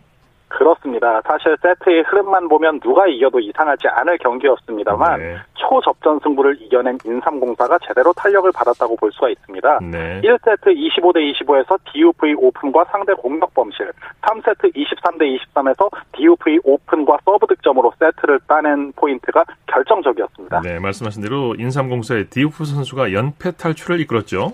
[0.50, 1.22] 그렇습니다.
[1.26, 5.36] 사실 세트의 흐름만 보면 누가 이겨도 이상하지 않을 경기였습니다만 네.
[5.54, 9.78] 초접전 승부를 이겨낸 인삼공사가 제대로 탄력을 받았다고 볼 수가 있습니다.
[9.90, 10.20] 네.
[10.22, 17.92] 1세트 25대 25에서 디우프 오픈과 상대 공격 범실, 3세트 23대 23에서 디우프 오픈과 서브 득점으로
[17.98, 20.60] 세트를 따낸 포인트가 결정적이었습니다.
[20.62, 24.52] 네, 말씀하신 대로 인삼공사의 디우프 선수가 연패 탈출을 이끌었죠.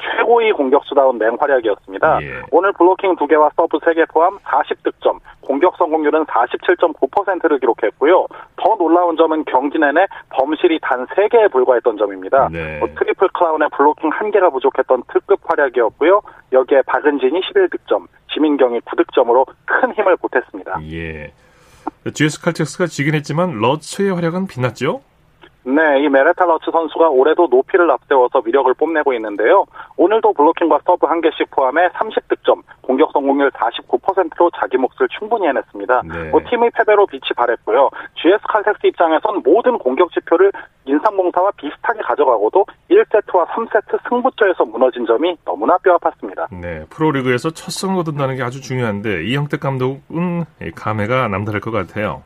[0.00, 2.22] 최고의 공격수다운 맹활약이었습니다.
[2.22, 2.42] 예.
[2.50, 8.26] 오늘 블로킹 2개와 서브 3개 포함 40득점, 공격 성공률은 47.9%를 기록했고요.
[8.56, 12.48] 더 놀라운 점은 경기 내내 범실이 단 3개에 불과했던 점입니다.
[12.50, 12.78] 네.
[12.78, 16.20] 뭐, 트리플 크라운의 블로킹 1개가 부족했던 특급 활약이었고요.
[16.52, 20.80] 여기에 박은진이 11득점, 지민경이 9득점으로 큰 힘을 보탰습니다.
[20.92, 21.32] 예.
[22.12, 25.00] GS 칼텍스가 지긴 했지만 러츠의 활약은 빛났죠?
[25.64, 29.66] 네, 이 메레타 러츠 선수가 올해도 높이를 앞세워서 위력을 뽐내고 있는데요.
[29.96, 36.02] 오늘도 블로킹과 서브 한 개씩 포함해 30득점, 공격 성공률 49%로 자기 몫을 충분히 해냈습니다.
[36.10, 36.30] 네.
[36.30, 37.90] 뭐 팀의 패배로 빛이 바랬고요.
[38.14, 40.50] GS 칼텍스 입장에선 모든 공격 지표를
[40.86, 46.46] 인삼공사와 비슷하게 가져가고도 1세트와 3세트 승부처에서 무너진 점이 너무나 뼈아팠습니다.
[46.50, 52.22] 네, 프로리그에서 첫 승을 거둔다는 게 아주 중요한데 이영택 감독은 감회가 남다를 것 같아요.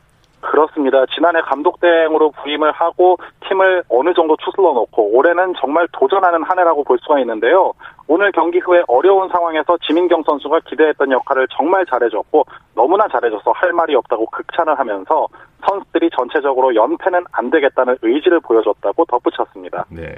[0.53, 1.03] 그렇습니다.
[1.07, 3.17] 지난해 감독 대행으로 부임을 하고
[3.49, 7.73] 팀을 어느 정도 추슬러 놓고 올해는 정말 도전하는 한 해라고 볼 수가 있는데요.
[8.05, 13.95] 오늘 경기 후에 어려운 상황에서 지민경 선수가 기대했던 역할을 정말 잘해줬고 너무나 잘해줘서 할 말이
[13.95, 15.27] 없다고 극찬을 하면서
[15.65, 19.85] 선수들이 전체적으로 연패는 안 되겠다는 의지를 보여줬다고 덧붙였습니다.
[19.89, 20.13] 네.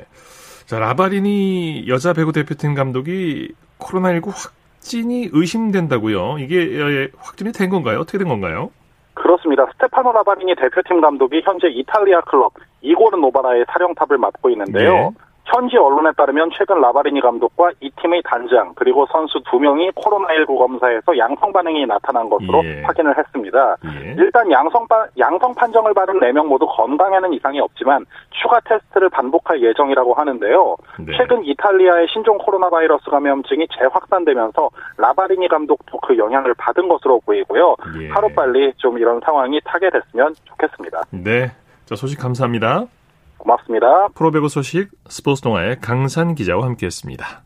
[0.65, 6.39] 자, 라바리니 여자 배구 대표팀 감독이 코로나19 확진이 의심된다고요.
[6.39, 7.99] 이게 확진이 된 건가요?
[7.99, 8.71] 어떻게 된 건가요?
[9.15, 9.65] 그렇습니다.
[9.73, 14.93] 스테파노 라바리니 대표팀 감독이 현재 이탈리아 클럽 이고르 노바라의 사령탑을 맡고 있는데요.
[14.93, 15.09] 네.
[15.45, 21.17] 현지 언론에 따르면 최근 라바리니 감독과 이 팀의 단장 그리고 선수 두 명이 코로나19 검사에서
[21.17, 22.81] 양성 반응이 나타난 것으로 예.
[22.83, 23.77] 확인을 했습니다.
[23.85, 24.15] 예.
[24.17, 30.13] 일단 양성 양성 판정을 받은 네 명 모두 건강에는 이상이 없지만 추가 테스트를 반복할 예정이라고
[30.13, 30.75] 하는데요.
[30.99, 31.17] 네.
[31.17, 37.75] 최근 이탈리아의 신종 코로나 바이러스 감염증이 재확산되면서 라바리니 감독도 그 영향을 받은 것으로 보이고요.
[38.01, 38.09] 예.
[38.09, 41.03] 하루빨리 좀 이런 상황이 타게 됐으면 좋겠습니다.
[41.11, 41.51] 네.
[41.85, 42.85] 자, 소식 감사합니다.
[43.45, 44.07] 고맙습니다.
[44.15, 47.43] 프로배구 소식 스포츠 동아의 강산 기자와 함께했습니다.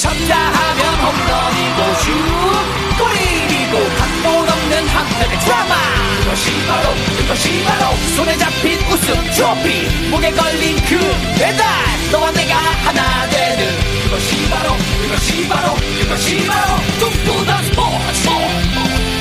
[0.00, 2.12] 쳤다 하면 홈런이고 슛
[2.98, 5.74] 골이고 각본 없는 한편의 드라마
[6.22, 10.98] 그것이 바로 그것이 바로 손에 잡힌 우승 트로피 목에 걸린 그
[11.38, 11.64] 배달
[12.12, 13.60] 너와 내가 하나 되는
[14.04, 19.13] 그것이 바로 그것이 바로 그것이 바로 꿈꾸던 스포츠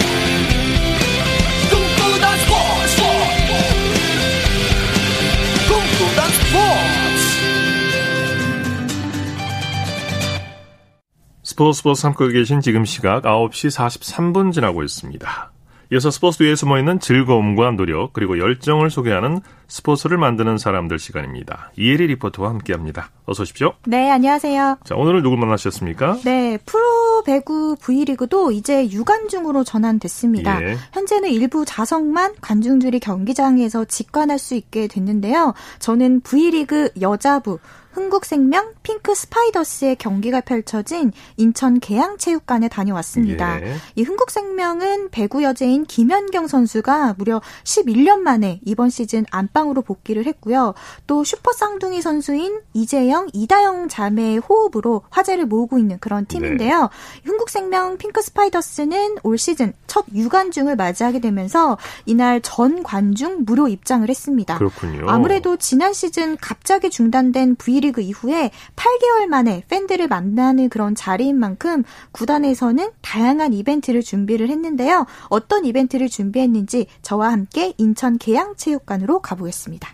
[11.53, 15.51] 스포츠 스포츠 삼고 계신 지금 시각 9시 43분 지나고 있습니다.
[15.91, 21.71] 이어서 스포츠 위에 숨어있는 즐거움과 노력 그리고 열정을 소개하는 스포츠를 만드는 사람들 시간입니다.
[21.77, 23.11] 이혜리 리포터와 함께합니다.
[23.25, 23.73] 어서 오십시오.
[23.85, 24.79] 네, 안녕하세요.
[24.83, 26.21] 자, 오늘은 누구 만나셨습니까?
[26.23, 30.59] 네, 프로 배구 V리그도 이제 유관중으로 전환됐습니다.
[30.63, 30.77] 예.
[30.93, 35.53] 현재는 일부 좌석만 관중들이 경기장에서 직관할 수 있게 됐는데요.
[35.77, 37.59] 저는 V리그 여자부
[37.93, 43.61] 흥국생명 핑크 스파이더스의 경기가 펼쳐진 인천 계양체육관에 다녀왔습니다.
[43.61, 43.75] 예.
[43.95, 50.73] 이 흥국생명은 배구 여제인 김연경 선수가 무려 11년 만에 이번 시즌 안방으로 복귀를 했고요.
[51.07, 56.81] 또 슈퍼 쌍둥이 선수인 이재영, 이다영 자매의 호흡으로 화제를 모으고 있는 그런 팀인데요.
[56.81, 56.87] 네.
[57.25, 64.57] 흥국생명 핑크 스파이더스는 올 시즌 첫 유관중을 맞이하게 되면서 이날 전 관중 무료 입장을 했습니다.
[64.57, 65.09] 그렇군요.
[65.09, 71.83] 아무래도 지난 시즌 갑자기 중단된 V V리그 이후에 8개월 만에 팬들을 만나는 그런 자리인 만큼
[72.11, 75.05] 구단에서는 다양한 이벤트를 준비를 했는데요.
[75.29, 79.89] 어떤 이벤트를 준비했는지 저와 함께 인천 계양체육관으로 가보겠습니다.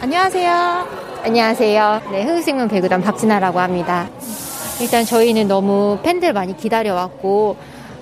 [0.00, 0.52] 안녕하세요.
[1.22, 2.02] 안녕하세요.
[2.10, 4.08] 네, 흥생명 배구단 박진아라고 합니다.
[4.80, 7.56] 일단 저희는 너무 팬들 많이 기다려왔고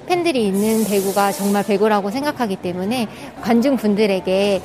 [0.06, 3.08] 팬들이 있는 배구가 정말 배구라고 생각하기 때문에
[3.42, 4.62] 관중분들에게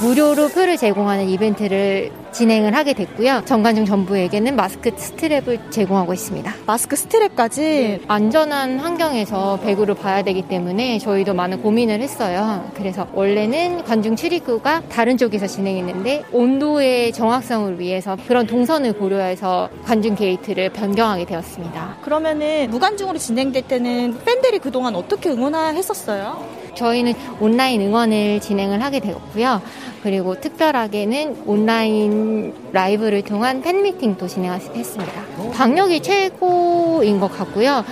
[0.00, 3.42] 무료로 표를 제공하는 이벤트를 진행을 하게 됐고요.
[3.44, 6.52] 전 관중 전부에게는 마스크 스트랩을 제공하고 있습니다.
[6.66, 8.00] 마스크 스트랩까지 네.
[8.08, 12.68] 안전한 환경에서 배구를 봐야 되기 때문에 저희도 많은 고민을 했어요.
[12.74, 20.70] 그래서 원래는 관중 출입구가 다른 쪽에서 진행했는데 온도의 정확성을 위해서 그런 동선을 고려해서 관중 게이트를
[20.70, 21.98] 변경하게 되었습니다.
[22.02, 26.63] 그러면은 무관중으로 진행될 때는 팬들이 그동안 어떻게 응원했었어요?
[26.74, 29.62] 저희는 온라인 응원을 진행을 하게 되었고요.
[30.02, 35.12] 그리고 특별하게는 온라인 라이브를 통한 팬미팅도 진행했습니다.
[35.54, 37.84] 방역이 최고인 것 같고요.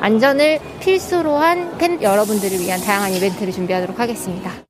[0.00, 4.67] 안전을 필수로 한 팬 여러분들을 위한 다양한 이벤트를 준비하도록 하겠습니다.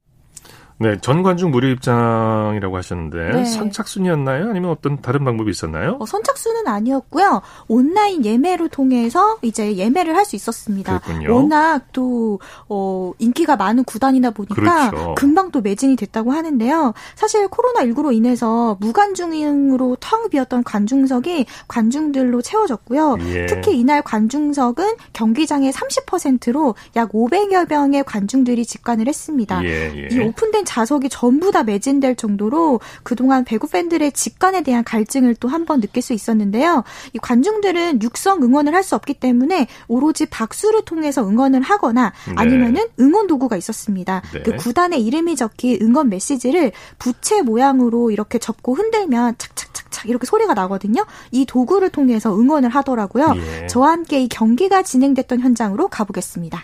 [0.80, 3.44] 네, 전관중 무료 입장이라고 하셨는데 네.
[3.44, 4.50] 선착순이었나요?
[4.50, 5.96] 아니면 어떤 다른 방법이 있었나요?
[5.98, 7.42] 어, 선착순은 아니었고요.
[7.66, 10.98] 온라인 예매로 통해서 이제 예매를 할 수 있었습니다.
[10.98, 11.34] 그랬군요.
[11.34, 12.38] 워낙 또
[12.68, 15.14] 어, 인기가 많은 구단이다 보니까 그렇죠.
[15.16, 16.92] 금방 또 매진이 됐다고 하는데요.
[17.14, 23.16] 사실 코로나 19로 인해서 무관중으로 텅 비었던 관중석이 관중들로 채워졌고요.
[23.20, 23.46] 예.
[23.46, 29.64] 특히 이날 관중석은 경기장의 30%로 약 500여 명의 관중들이 직관을 했습니다.
[29.64, 30.08] 예, 예.
[30.14, 35.64] 이 오픈된 자석이 전부 다 매진될 정도로 그동안 배구 팬들의 직관에 대한 갈증을 또 한
[35.64, 36.84] 번 느낄 수 있었는데요.
[37.14, 42.34] 이 관중들은 육성 응원을 할 수 없기 때문에 오로지 박수를 통해서 응원을 하거나 네.
[42.36, 44.22] 아니면은 응원 도구가 있었습니다.
[44.32, 44.42] 네.
[44.42, 51.04] 그 구단의 이름이 적힌 응원 메시지를 부채 모양으로 이렇게 접고 흔들면 착착착착 이렇게 소리가 나거든요.
[51.32, 53.34] 이 도구를 통해서 응원을 하더라고요.
[53.36, 53.66] 예.
[53.66, 56.62] 저와 함께 이 경기가 진행됐던 현장으로 가보겠습니다.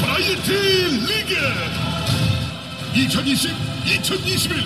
[0.00, 1.34] 브라이트 리그
[2.94, 3.50] 2020,
[3.86, 4.64] 2021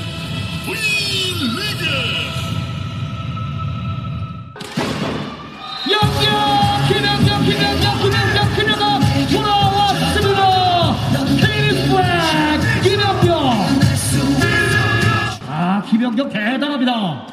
[0.66, 1.84] V리그!
[5.88, 10.40] 영영 김영경 김영경 김영경 김영경 돌아왔습니다.
[11.36, 13.30] 케이스 블랙 김영경
[15.48, 17.26] 아 김영경 대단합니다.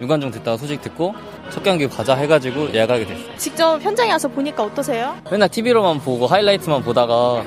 [0.00, 1.14] 윤관중 듣다가 소식 듣고
[1.50, 3.36] 첫 경기 가자 해가지고 예약하게 됐어요.
[3.36, 5.16] 직접 현장에 와서 보니까 어떠세요?
[5.30, 7.44] 맨날 TV로만 보고 하이라이트만 보다가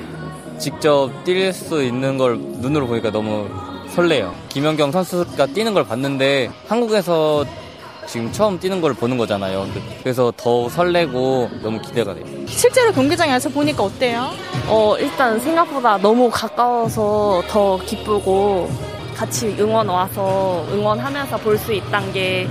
[0.58, 3.48] 직접 뛸 수 있는 걸 눈으로 보니까 너무
[3.90, 4.34] 설레요.
[4.48, 7.44] 김연경 선수가 뛰는 걸 봤는데 한국에서
[8.06, 9.66] 지금 처음 뛰는 걸 보는 거잖아요.
[10.02, 12.24] 그래서 더 설레고 너무 기대가 돼요.
[12.46, 14.30] 실제로 경기장에 와서 보니까 어때요?
[14.66, 18.70] 어, 일단 생각보다 너무 가까워서 더 기쁘고
[19.14, 22.48] 같이 응원 와서 응원하면서 볼 수 있다는 게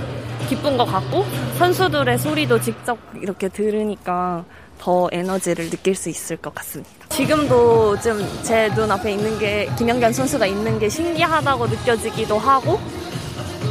[0.48, 1.24] 기쁜 것 같고
[1.58, 4.44] 선수들의 소리도 직접 이렇게 들으니까
[4.78, 6.90] 더 에너지를 느낄 수 있을 것 같습니다.
[7.10, 12.80] 지금도 좀 제 눈앞에 있는 게 김연경 선수가 있는 게 신기하다고 느껴지기도 하고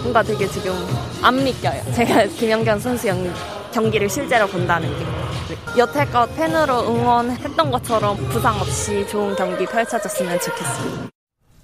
[0.04, 0.74] 뭔가 되게 지금
[1.22, 1.82] 안 믿겨요.
[1.96, 3.34] 제가 김연경 선수 영,
[3.74, 5.06] 경기를 실제로 본다는 게.
[5.78, 11.08] 여태껏 팬으로 응원했던 것처럼 부상 없이 좋은 경기 펼쳐졌으면 좋겠습니다.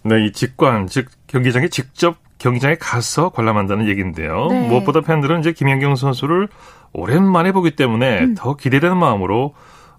[0.04, 4.48] 네, 이 직관, 즉 경기장에 직접 경기장에 가서 관람한다는 얘기인데요.
[4.50, 4.68] 네.
[4.68, 6.50] 무엇보다 팬들은 이제 김연경 선수를
[6.92, 8.36] 오랜만에 보기 때문에 음.
[8.38, 9.54] 더 기대되는 마음으로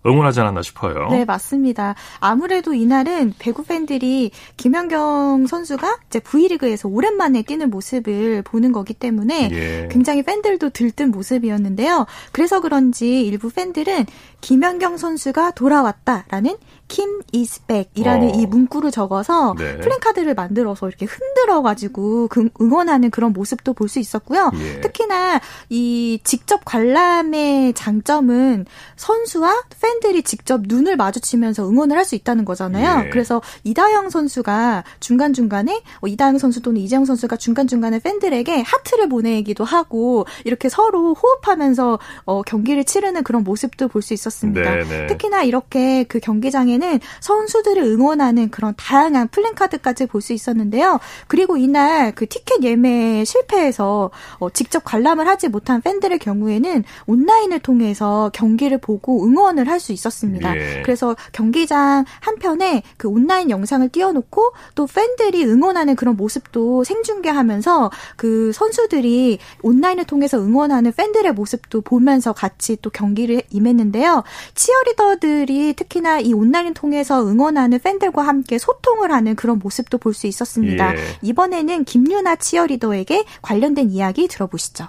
[0.07, 1.09] 응원하지 않았나 싶어요.
[1.11, 1.95] 네, 맞습니다.
[2.21, 9.89] 아무래도 이날은 배구 팬들이 김연경 선수가 이제 V리그에서 오랜만에 뛰는 모습을 보는 거기 때문에 예.
[9.91, 12.05] 굉장히 팬들도 들뜬 모습이었는데요.
[12.33, 14.05] 그래서 그런지 일부 팬들은
[14.43, 16.57] 김연경 선수가 돌아왔다라는
[16.89, 18.33] 킴 이스백이라는 어.
[18.35, 19.79] 이 문구를 적어서 네.
[19.79, 24.51] 플랜카드를 만들어서 이렇게 흔들어 가지고 그 응원하는 그런 모습도 볼 수 있었고요.
[24.55, 24.81] 예.
[24.81, 28.65] 특히나 이 직접 관람의 장점은
[28.97, 33.07] 선수와 팬들이 직접 눈을 마주치면서 응원을 할 수 있다는 거잖아요.
[33.07, 33.11] 예.
[33.11, 39.09] 그래서 이다영 선수가 중간 중간에 어, 이다영 선수 또는 이재영 선수가 중간 중간에 팬들에게 하트를
[39.09, 44.75] 보내기도 하고 이렇게 서로 호흡하면서 어, 경기를 치르는 그런 모습도 볼 수 있었습니다.
[44.75, 45.07] 네, 네.
[45.07, 51.01] 특히나 이렇게 그 경기장에 경기에는 선수들을 응원하는 그런 다양한 플랜카드까지 볼 수 있었는데요.
[51.27, 58.31] 그리고 이날 그 티켓 예매 실패해서 어, 직접 관람을 하지 못한 팬들의 경우에는 온라인을 통해서
[58.33, 60.57] 경기를 보고 응원을 할 수 있었습니다.
[60.57, 60.83] 예.
[60.83, 69.41] 그래서 경기장 한편에 그 온라인 영상을 띄워놓고 또 팬들이 응원하는 그런 모습도 생중계하면서 그 선수들이
[69.63, 74.23] 온라인을 통해서 응원하는 팬들의 모습도 보면서 같이 또 경기를 임했는데요.
[74.55, 80.27] 치어리더들이 특히나 이 온라인 온라인 통해서 응원하는 팬들과 함께 소통을 하는 그런 모습도 볼 수
[80.29, 80.95] 있었습니다.
[80.97, 80.99] 예.
[81.23, 84.87] 이번에는 김유나 치어리더에게 관련된 이야기 들어보시죠.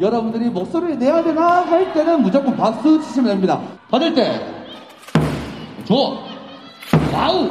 [0.00, 3.60] 여러분들이 목소리를 내야 되나 할 때는 무조건 박수 치시면 됩니다.
[3.90, 4.40] 받을 때
[5.84, 6.18] 좋아
[7.12, 7.50] 와우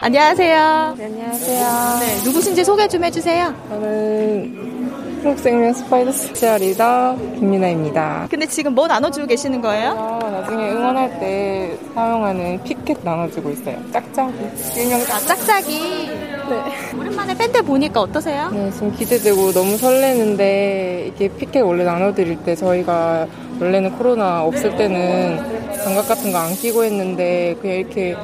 [0.00, 0.94] 안녕하세요.
[0.98, 1.98] 네, 안녕하세요.
[2.00, 3.54] 네, 누구신지 소개 좀 해주세요.
[3.68, 4.83] 저는
[5.28, 8.26] 흥국생명 스파이더스 리더 김민아입니다.
[8.30, 10.20] 근데 지금 뭐 나눠주고 계시는 거예요?
[10.22, 13.76] 아, 나중에 응원할 때 사용하는 피켓 나눠주고 있어요.
[13.90, 14.34] 짝짝이.
[14.76, 16.08] 일명 아, 짝짝이.
[16.50, 16.62] 네.
[16.98, 18.50] 오랜만에 팬들 보니까 어떠세요?
[18.52, 23.26] 네, 지금 기대되고 너무 설레는데 이게 피켓 원래 나눠드릴 때 저희가
[23.60, 25.38] 원래는 코로나 없을 때는
[25.82, 28.14] 장갑 같은 거 안 끼고 했는데 그냥 이렇게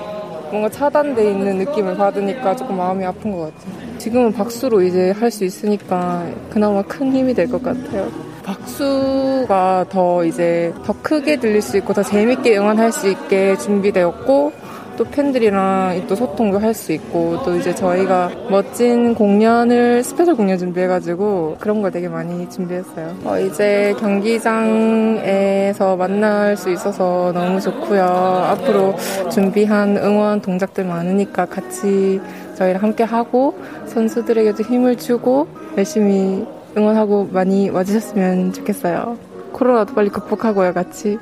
[0.50, 3.98] 뭔가 차단돼 있는 느낌을 받으니까 조금 마음이 아픈 것 같아요.
[3.98, 8.08] 지금은 박수로 이제 할 수 있으니까 그나마 큰 힘이 될 것 같아요.
[8.44, 14.52] 박수가 더 이제 더 크게 들릴 수 있고 더 재밌게 응원할 수 있게 준비되었고
[15.00, 21.56] 또 팬들이랑 또 소통도 할 수 있고 또 이제 저희가 멋진 공연을 스페셜 공연 준비해가지고
[21.58, 23.16] 그런 걸 되게 많이 준비했어요.
[23.24, 28.02] 어, 이제 경기장에서 만날 수 있어서 너무 좋고요.
[28.02, 28.94] 앞으로
[29.30, 32.20] 준비한 응원 동작들 많으니까 같이
[32.56, 39.16] 저희랑 함께 하고 선수들에게도 힘을 주고 열심히 응원하고 많이 와주셨으면 좋겠어요.
[39.52, 41.18] 코로나도 빨리 극복하고요, 같이.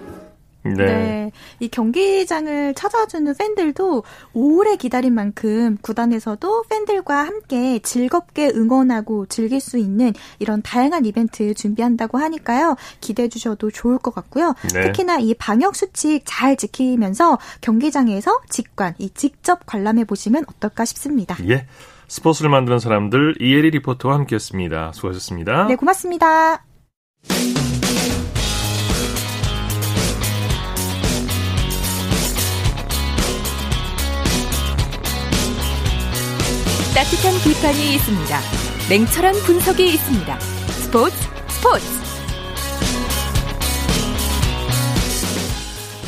[0.62, 0.75] 네.
[0.75, 1.33] 네.
[1.61, 4.03] 이 경기장을 찾아주는 팬들도
[4.35, 12.18] 오래 기다린 만큼 구단에서도 팬들과 함께 즐겁게 응원하고 즐길 수 있는 이런 다양한 이벤트 준비한다고
[12.18, 12.77] 하니까요.
[13.01, 14.55] 기대해 주셔도 좋을 것 같고요.
[14.75, 14.83] 네.
[14.83, 21.37] 특히나 이 방역 수칙 잘 지키면서 경기장에서 직관, 이 직접 관람해 보시면 어떨까 싶습니다.
[21.49, 21.66] 예.
[22.09, 24.92] 스포츠를 만드는 사람들 이혜리 리포터와 함께했습니다.
[24.92, 25.66] 수고하셨습니다.
[25.66, 26.64] 네, 고맙습니다.
[36.98, 38.34] 따뜻한 비판이 있습니다.
[38.90, 40.34] 냉철한 분석이 있습니다.
[40.40, 41.14] 스포츠
[41.46, 41.87] 스포츠.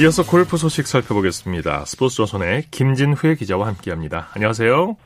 [0.02, 1.84] 이어서 골프 소식 살펴보겠습니다.
[1.84, 4.30] 스포츠 조선의 김진회 기자와 함께합니다.
[4.34, 4.96] 안녕하세요.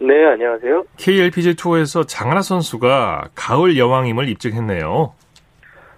[0.00, 0.84] 네, 안녕하세요.
[0.98, 5.14] KLPG 투어에서 장하나 선수가 가을 여왕임을 입증했네요.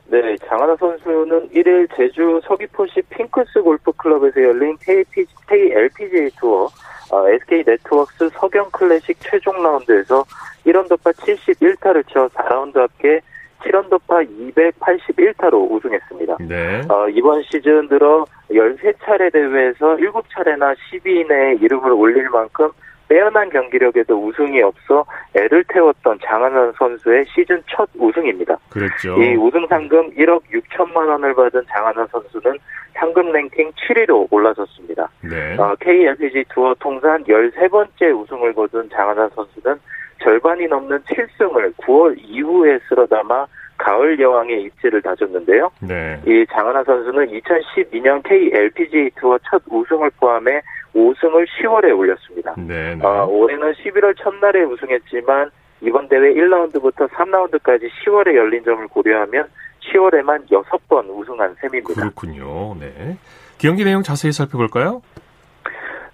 [0.06, 6.68] 네, 장하나 선수는 1일 제주 서귀포시 핑크스 골프 클럽에서 열린 KLPG, KLPGA 투어
[7.12, 10.24] 어, SK 네트워크스 서경 클래식 최종 라운드에서
[10.66, 13.20] 1언더파 71타를 쳐 4라운드 합계
[13.60, 16.38] 7언더파 281타로 우승했습니다.
[16.40, 16.82] 네.
[16.88, 22.70] 어, 이번 시즌 들어 13차례 대회에서 7차례나 10위 내에 이름을 올릴 만큼
[23.08, 28.56] 빼어난 경기력에도 우승이 없어 애를 태웠던 장하나 선수의 시즌 첫 우승입니다.
[28.70, 29.20] 그랬죠.
[29.22, 32.58] 이 우승 상금 1억 6천만 원을 받은 장하나 선수는
[32.94, 35.08] 상금 랭킹 7위로 올라섰습니다.
[35.22, 35.56] 네.
[35.58, 39.76] 어, KLPG 투어 통산 13번째 우승을 거둔 장하나 선수는
[40.22, 43.46] 절반이 넘는 7승을 9월 이후에 쓸어 담아
[43.78, 45.70] 가을 여왕의 입지를 다졌는데요.
[45.80, 46.20] 네.
[46.24, 50.60] 이 장하나 선수는 2012년 KLPG 투어 첫 우승을 포함해
[50.94, 52.54] 5승을 10월에 올렸습니다.
[52.58, 53.04] 네, 네.
[53.04, 55.50] 어, 올해는 11월 첫날에 우승했지만
[55.80, 59.48] 이번 대회 1라운드부터 3라운드까지 10월에 열린 점을 고려하면
[59.80, 61.94] 10월에만 6번 우승한 셈입니다.
[61.94, 62.74] 그렇군요.
[62.78, 63.16] 네.
[63.58, 65.02] 경기 내용 자세히 살펴볼까요?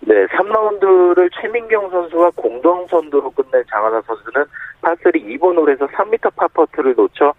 [0.00, 4.44] 네, 3라운드를 최민경 선수와 공동 선두로 끝낸 장하나 선수는
[4.80, 7.34] 파3 2번 홀에서 3m 파퍼트를 놓쳐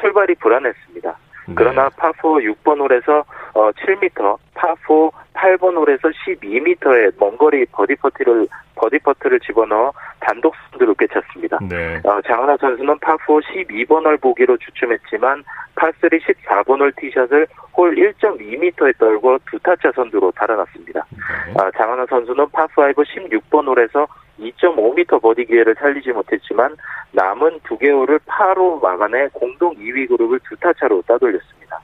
[0.00, 1.16] 출발이 불안했습니다.
[1.50, 1.54] 네.
[1.56, 8.98] 그러나 파4 6번 홀에서 7m, 어, 파4 8번 홀에서 12m의 먼 거리 버디 퍼트를 버디
[9.00, 11.58] 퍼트를 집어넣어 단독 선두를 꿰찼습니다.
[11.68, 12.00] 네.
[12.04, 15.42] 어, 장하나 선수는 파4 12번 홀 보기로 주춤했지만
[15.76, 21.04] 파3 14번 홀 티샷을 홀 1.2m에 떨구고 두 타차 선두로 달아났습니다.
[21.10, 21.52] 네.
[21.54, 24.06] 어, 장하나 선수는 파5 16번 홀에서
[24.40, 26.76] 2.5m 버디 기회를 살리지 못했지만
[27.12, 31.80] 남은 두 개홀을 파로 막아내 공동 2위 그룹을 두 타차로 따돌렸습니다.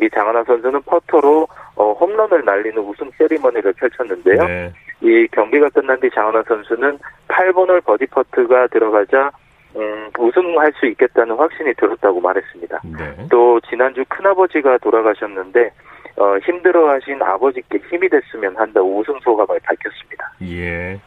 [0.00, 4.46] 이 장하나 선수는 퍼터로 어, 홈런을 날리는 우승 세리머니를 펼쳤는데요.
[4.46, 4.72] 네.
[5.02, 9.30] 이 경기가 끝난 뒤 장하나 선수는 8번홀 버디 퍼트가 들어가자
[9.76, 12.80] 음, 우승할 수 있겠다는 확신이 들었다고 말했습니다.
[12.84, 13.28] 네.
[13.30, 15.70] 또 지난주 큰아버지가 돌아가셨는데
[16.16, 20.32] 어, 힘들어하신 아버지께 힘이 됐으면 한다고 우승 소감을 밝혔습니다.
[20.42, 20.98] 예.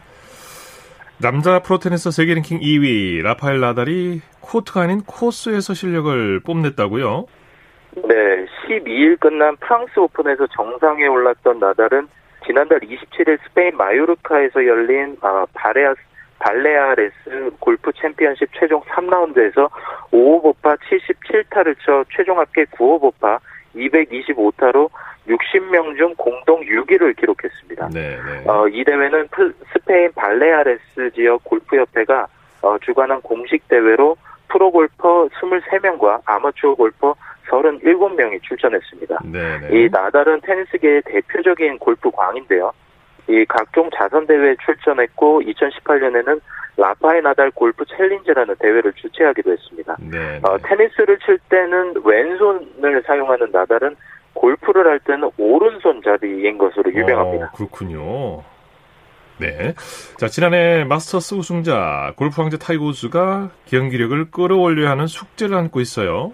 [1.19, 7.25] 남자 프로테니스 세계 랭킹 2위 라파엘 나달이 코트가 아닌 코스에서 실력을 뽐냈다고요?
[7.95, 12.07] 네, 12일 끝난 프랑스 오픈에서 정상에 올랐던 나달은
[12.45, 15.93] 지난달 27일 스페인 마요르카에서 열린 아, 바레아
[16.39, 19.69] 발레아레스 골프 챔피언십 최종 3라운드에서
[20.11, 23.39] 5호 보파 77타를 쳐 최종 합계 9호 보파
[23.75, 24.89] 225타로
[25.27, 27.89] 60명 중 공동 6위를 기록했습니다.
[27.93, 28.49] 네, 네.
[28.49, 29.27] 어, 이 대회는
[29.71, 32.27] 스페인 발레아레스 지역 골프협회가
[32.61, 34.17] 어, 주관한 공식 대회로
[34.49, 37.15] 프로골퍼 23명과 아마추어 골퍼
[37.49, 39.19] 37명이 출전했습니다.
[39.25, 39.67] 네, 네.
[39.71, 42.71] 이 나달은 테니스계의 대표적인 골프 광인데요.
[43.27, 46.41] 이 각종 자선 대회에 출전했고 2018년에는
[46.75, 49.95] 라파의 나달 골프 챌린지라는 대회를 주최하기도 했습니다.
[50.43, 53.95] 어, 테니스를 칠 때는 왼손을 사용하는 나달은
[54.33, 57.45] 골프를 할 때는 오른손 자리인 것으로 유명합니다.
[57.45, 58.43] 어, 그렇군요.
[59.39, 59.73] 네.
[60.17, 66.33] 자, 지난해 마스터스 우승자 골프 황제 타이거 우즈가 경기력을 끌어올려야 하는 숙제를 안고 있어요.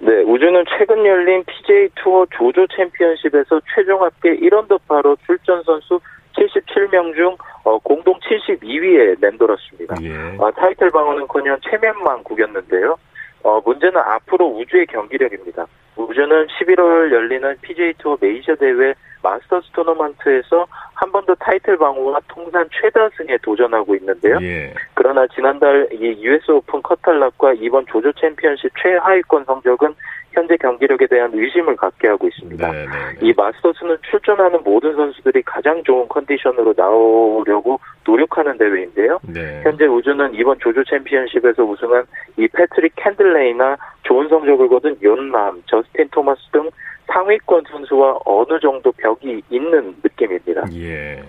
[0.00, 6.00] 네, 우즈는 최근 열린 PGA 투어 조조 챔피언십에서 최종 합계 1언더파로 출전 선수
[6.36, 9.96] 77명 중 어, 공동 72위에 맴돌았습니다.
[10.02, 10.36] 예.
[10.38, 12.96] 어, 타이틀 방어는커녕 체면만 구겼는데요.
[13.42, 15.66] 어, 문제는 앞으로 우즈의 경기력입니다.
[15.98, 22.68] 우즈는 11월 열리는 PGA 투어 메이저 대회 마스터스 토너먼트에서 한 번 더 타이틀 방어와 통산
[22.72, 24.38] 최다승에 도전하고 있는데요.
[24.42, 24.72] 예.
[24.94, 29.94] 그러나 지난달 이 US 오픈 컷 탈락과 이번 조조 챔피언십 최하위권 성적은
[30.38, 32.64] 현재 경기력에 대한 의심을 갖게 하고 있습니다.
[32.64, 32.86] 네네네.
[32.86, 33.28] 네, 네.
[33.28, 39.18] 이 마스터스는 출전하는 모든 선수들이 가장 좋은 컨디션으로 나오려고 노력하는 대회인데요.
[39.22, 39.60] 네.
[39.64, 42.04] 현재 우즈는 이번 조조 챔피언십에서 우승한
[42.36, 46.70] 이 패트릭 캔틀레이나 좋은 성적을 거둔 욘 람, 저스틴 토마스 등
[47.12, 50.64] 상위권 선수와 어느 정도 벽이 있는 느낌입니다.
[50.74, 51.22] 예.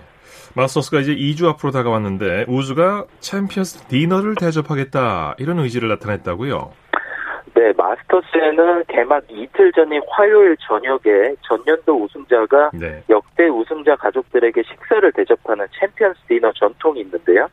[0.54, 6.89] 마스터스가 이제 2주 앞으로 다가왔는데 우즈가 챔피언스 디너를 대접하겠다 이런 의지를 나타냈다고요?
[7.54, 13.02] 네, 마스터스에는 개막 이틀 전인 화요일 저녁에 전년도 우승자가 네.
[13.08, 17.48] 역대 우승자 가족들에게 식사를 대접하는 챔피언스 디너 전통이 있는데요.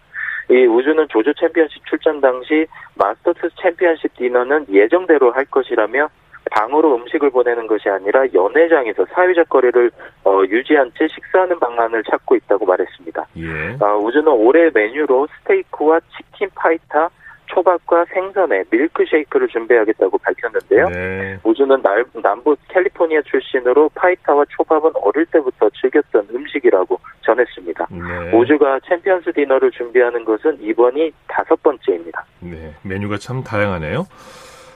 [0.50, 6.08] 이 우즈는 조조 챔피언십 출전 당시 마스터스 챔피언십 디너는 예정대로 할 것이라며
[6.52, 9.92] 방으로 음식을 보내는 것이 아니라 연회장에서 사회적 거리를
[10.24, 13.28] 어, 유지한 채 식사하는 방안을 찾고 있다고 말했습니다.
[13.38, 13.78] 예.
[13.84, 17.10] 어, 우즈는 올해 메뉴로 스테이크와 치킨 파이타,
[17.48, 20.90] 초밥과 생선에 밀크쉐이크를 준비하겠다고 밝혔는데요.
[20.90, 21.40] 네.
[21.44, 27.88] 우즈는 날, 남부 캘리포니아 출신으로 파이타와 초밥은 어릴 때부터 즐겼던 음식이라고 전했습니다.
[27.90, 28.38] 네.
[28.38, 32.26] 우즈가 챔피언스 디너를 준비하는 것은 이번이 다섯 번째입니다.
[32.40, 34.06] 네, 메뉴가 참 다양하네요.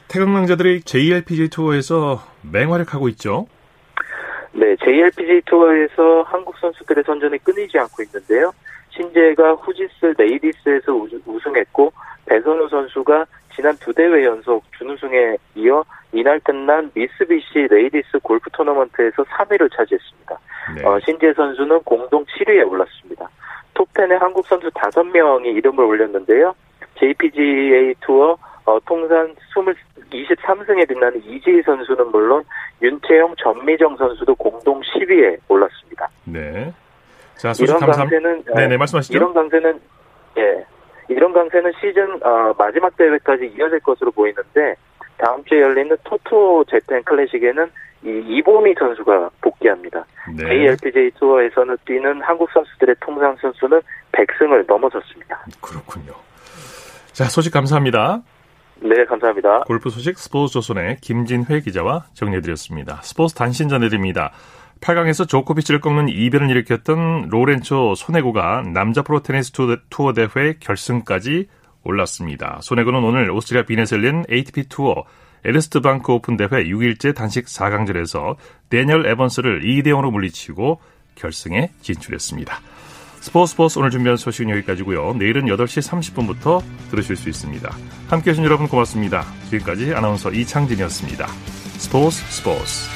[0.07, 2.19] 태극 낭자들이 JLPGA 투어에서
[2.51, 3.47] 맹활약하고 있죠.
[4.53, 8.51] 네, JLPGA 투어에서 한국 선수들의 선전이 끊이지 않고 있는데요.
[8.89, 10.93] 신지애가 후지쓰 레이디스에서
[11.25, 11.93] 우승했고
[12.31, 19.69] 배선우 선수가 지난 두 대회 연속 준우승에 이어 이날 끝난 미쓰비시 레이디스 골프 토너먼트에서 3위를
[19.75, 20.39] 차지했습니다.
[20.77, 20.85] 네.
[20.85, 23.29] 어, 신지애 선수는 공동 7위에 올랐습니다.
[23.73, 26.55] 톱10에 한국 선수 5명이 이름을 올렸는데요.
[26.99, 32.45] JPGA 투어 어, 통산 20, 23승에 빛나는 이지희 선수는 물론
[32.81, 36.07] 윤채영, 전미정 선수도 공동 10위에 올랐습니다.
[36.23, 36.71] 네.
[37.35, 38.01] 자, 이런 감사...
[38.03, 39.17] 강세는 네네 네, 말씀하시죠.
[39.17, 39.81] 이런 강세는
[40.37, 40.65] 예.
[41.11, 44.75] 이런 강세는 시즌 어, 마지막 대회까지 이어질 것으로 보이는데
[45.17, 47.69] 다음 주에 열리는 토토 재팬 클래식에는
[48.03, 50.03] 이 이보미 선수가 복귀합니다.
[50.35, 50.51] 네.
[50.51, 53.79] ALPJ 투어에서는 뛰는 한국 선수들의 통상 선수는
[54.11, 55.45] 100승을 넘어섰습니다.
[55.61, 56.13] 그렇군요.
[57.11, 58.21] 자, 소식 감사합니다.
[58.79, 59.65] 네, 감사합니다.
[59.67, 63.01] 골프 소식 스포츠 조선의 김진회 기자와 정리해드렸습니다.
[63.03, 64.31] 스포츠 단신 전해드립니다.
[64.81, 69.51] 8강에서 조코비치를 꺾는 이변을 일으켰던 로렌초 소네고가 남자 프로 테니스
[69.89, 71.47] 투어 대회 결승까지
[71.83, 72.59] 올랐습니다.
[72.61, 75.05] 소네고는 오늘 오스트리아 열린 ATP 투어
[75.43, 78.35] 에르스테 방크 오픈 대회 6일째 단식 4강전에서
[78.69, 80.79] 대니얼 에번스를 2대 0으로 물리치고
[81.15, 82.59] 결승에 진출했습니다.
[83.21, 85.13] 스포츠 스포츠 오늘 준비한 소식은 여기까지고요.
[85.13, 87.69] 내일은 8시 30분부터 들으실 수 있습니다.
[88.09, 89.25] 함께해 주신 여러분 고맙습니다.
[89.49, 91.27] 지금까지 아나운서 이창진이었습니다.
[91.77, 92.89] 스포츠 스포츠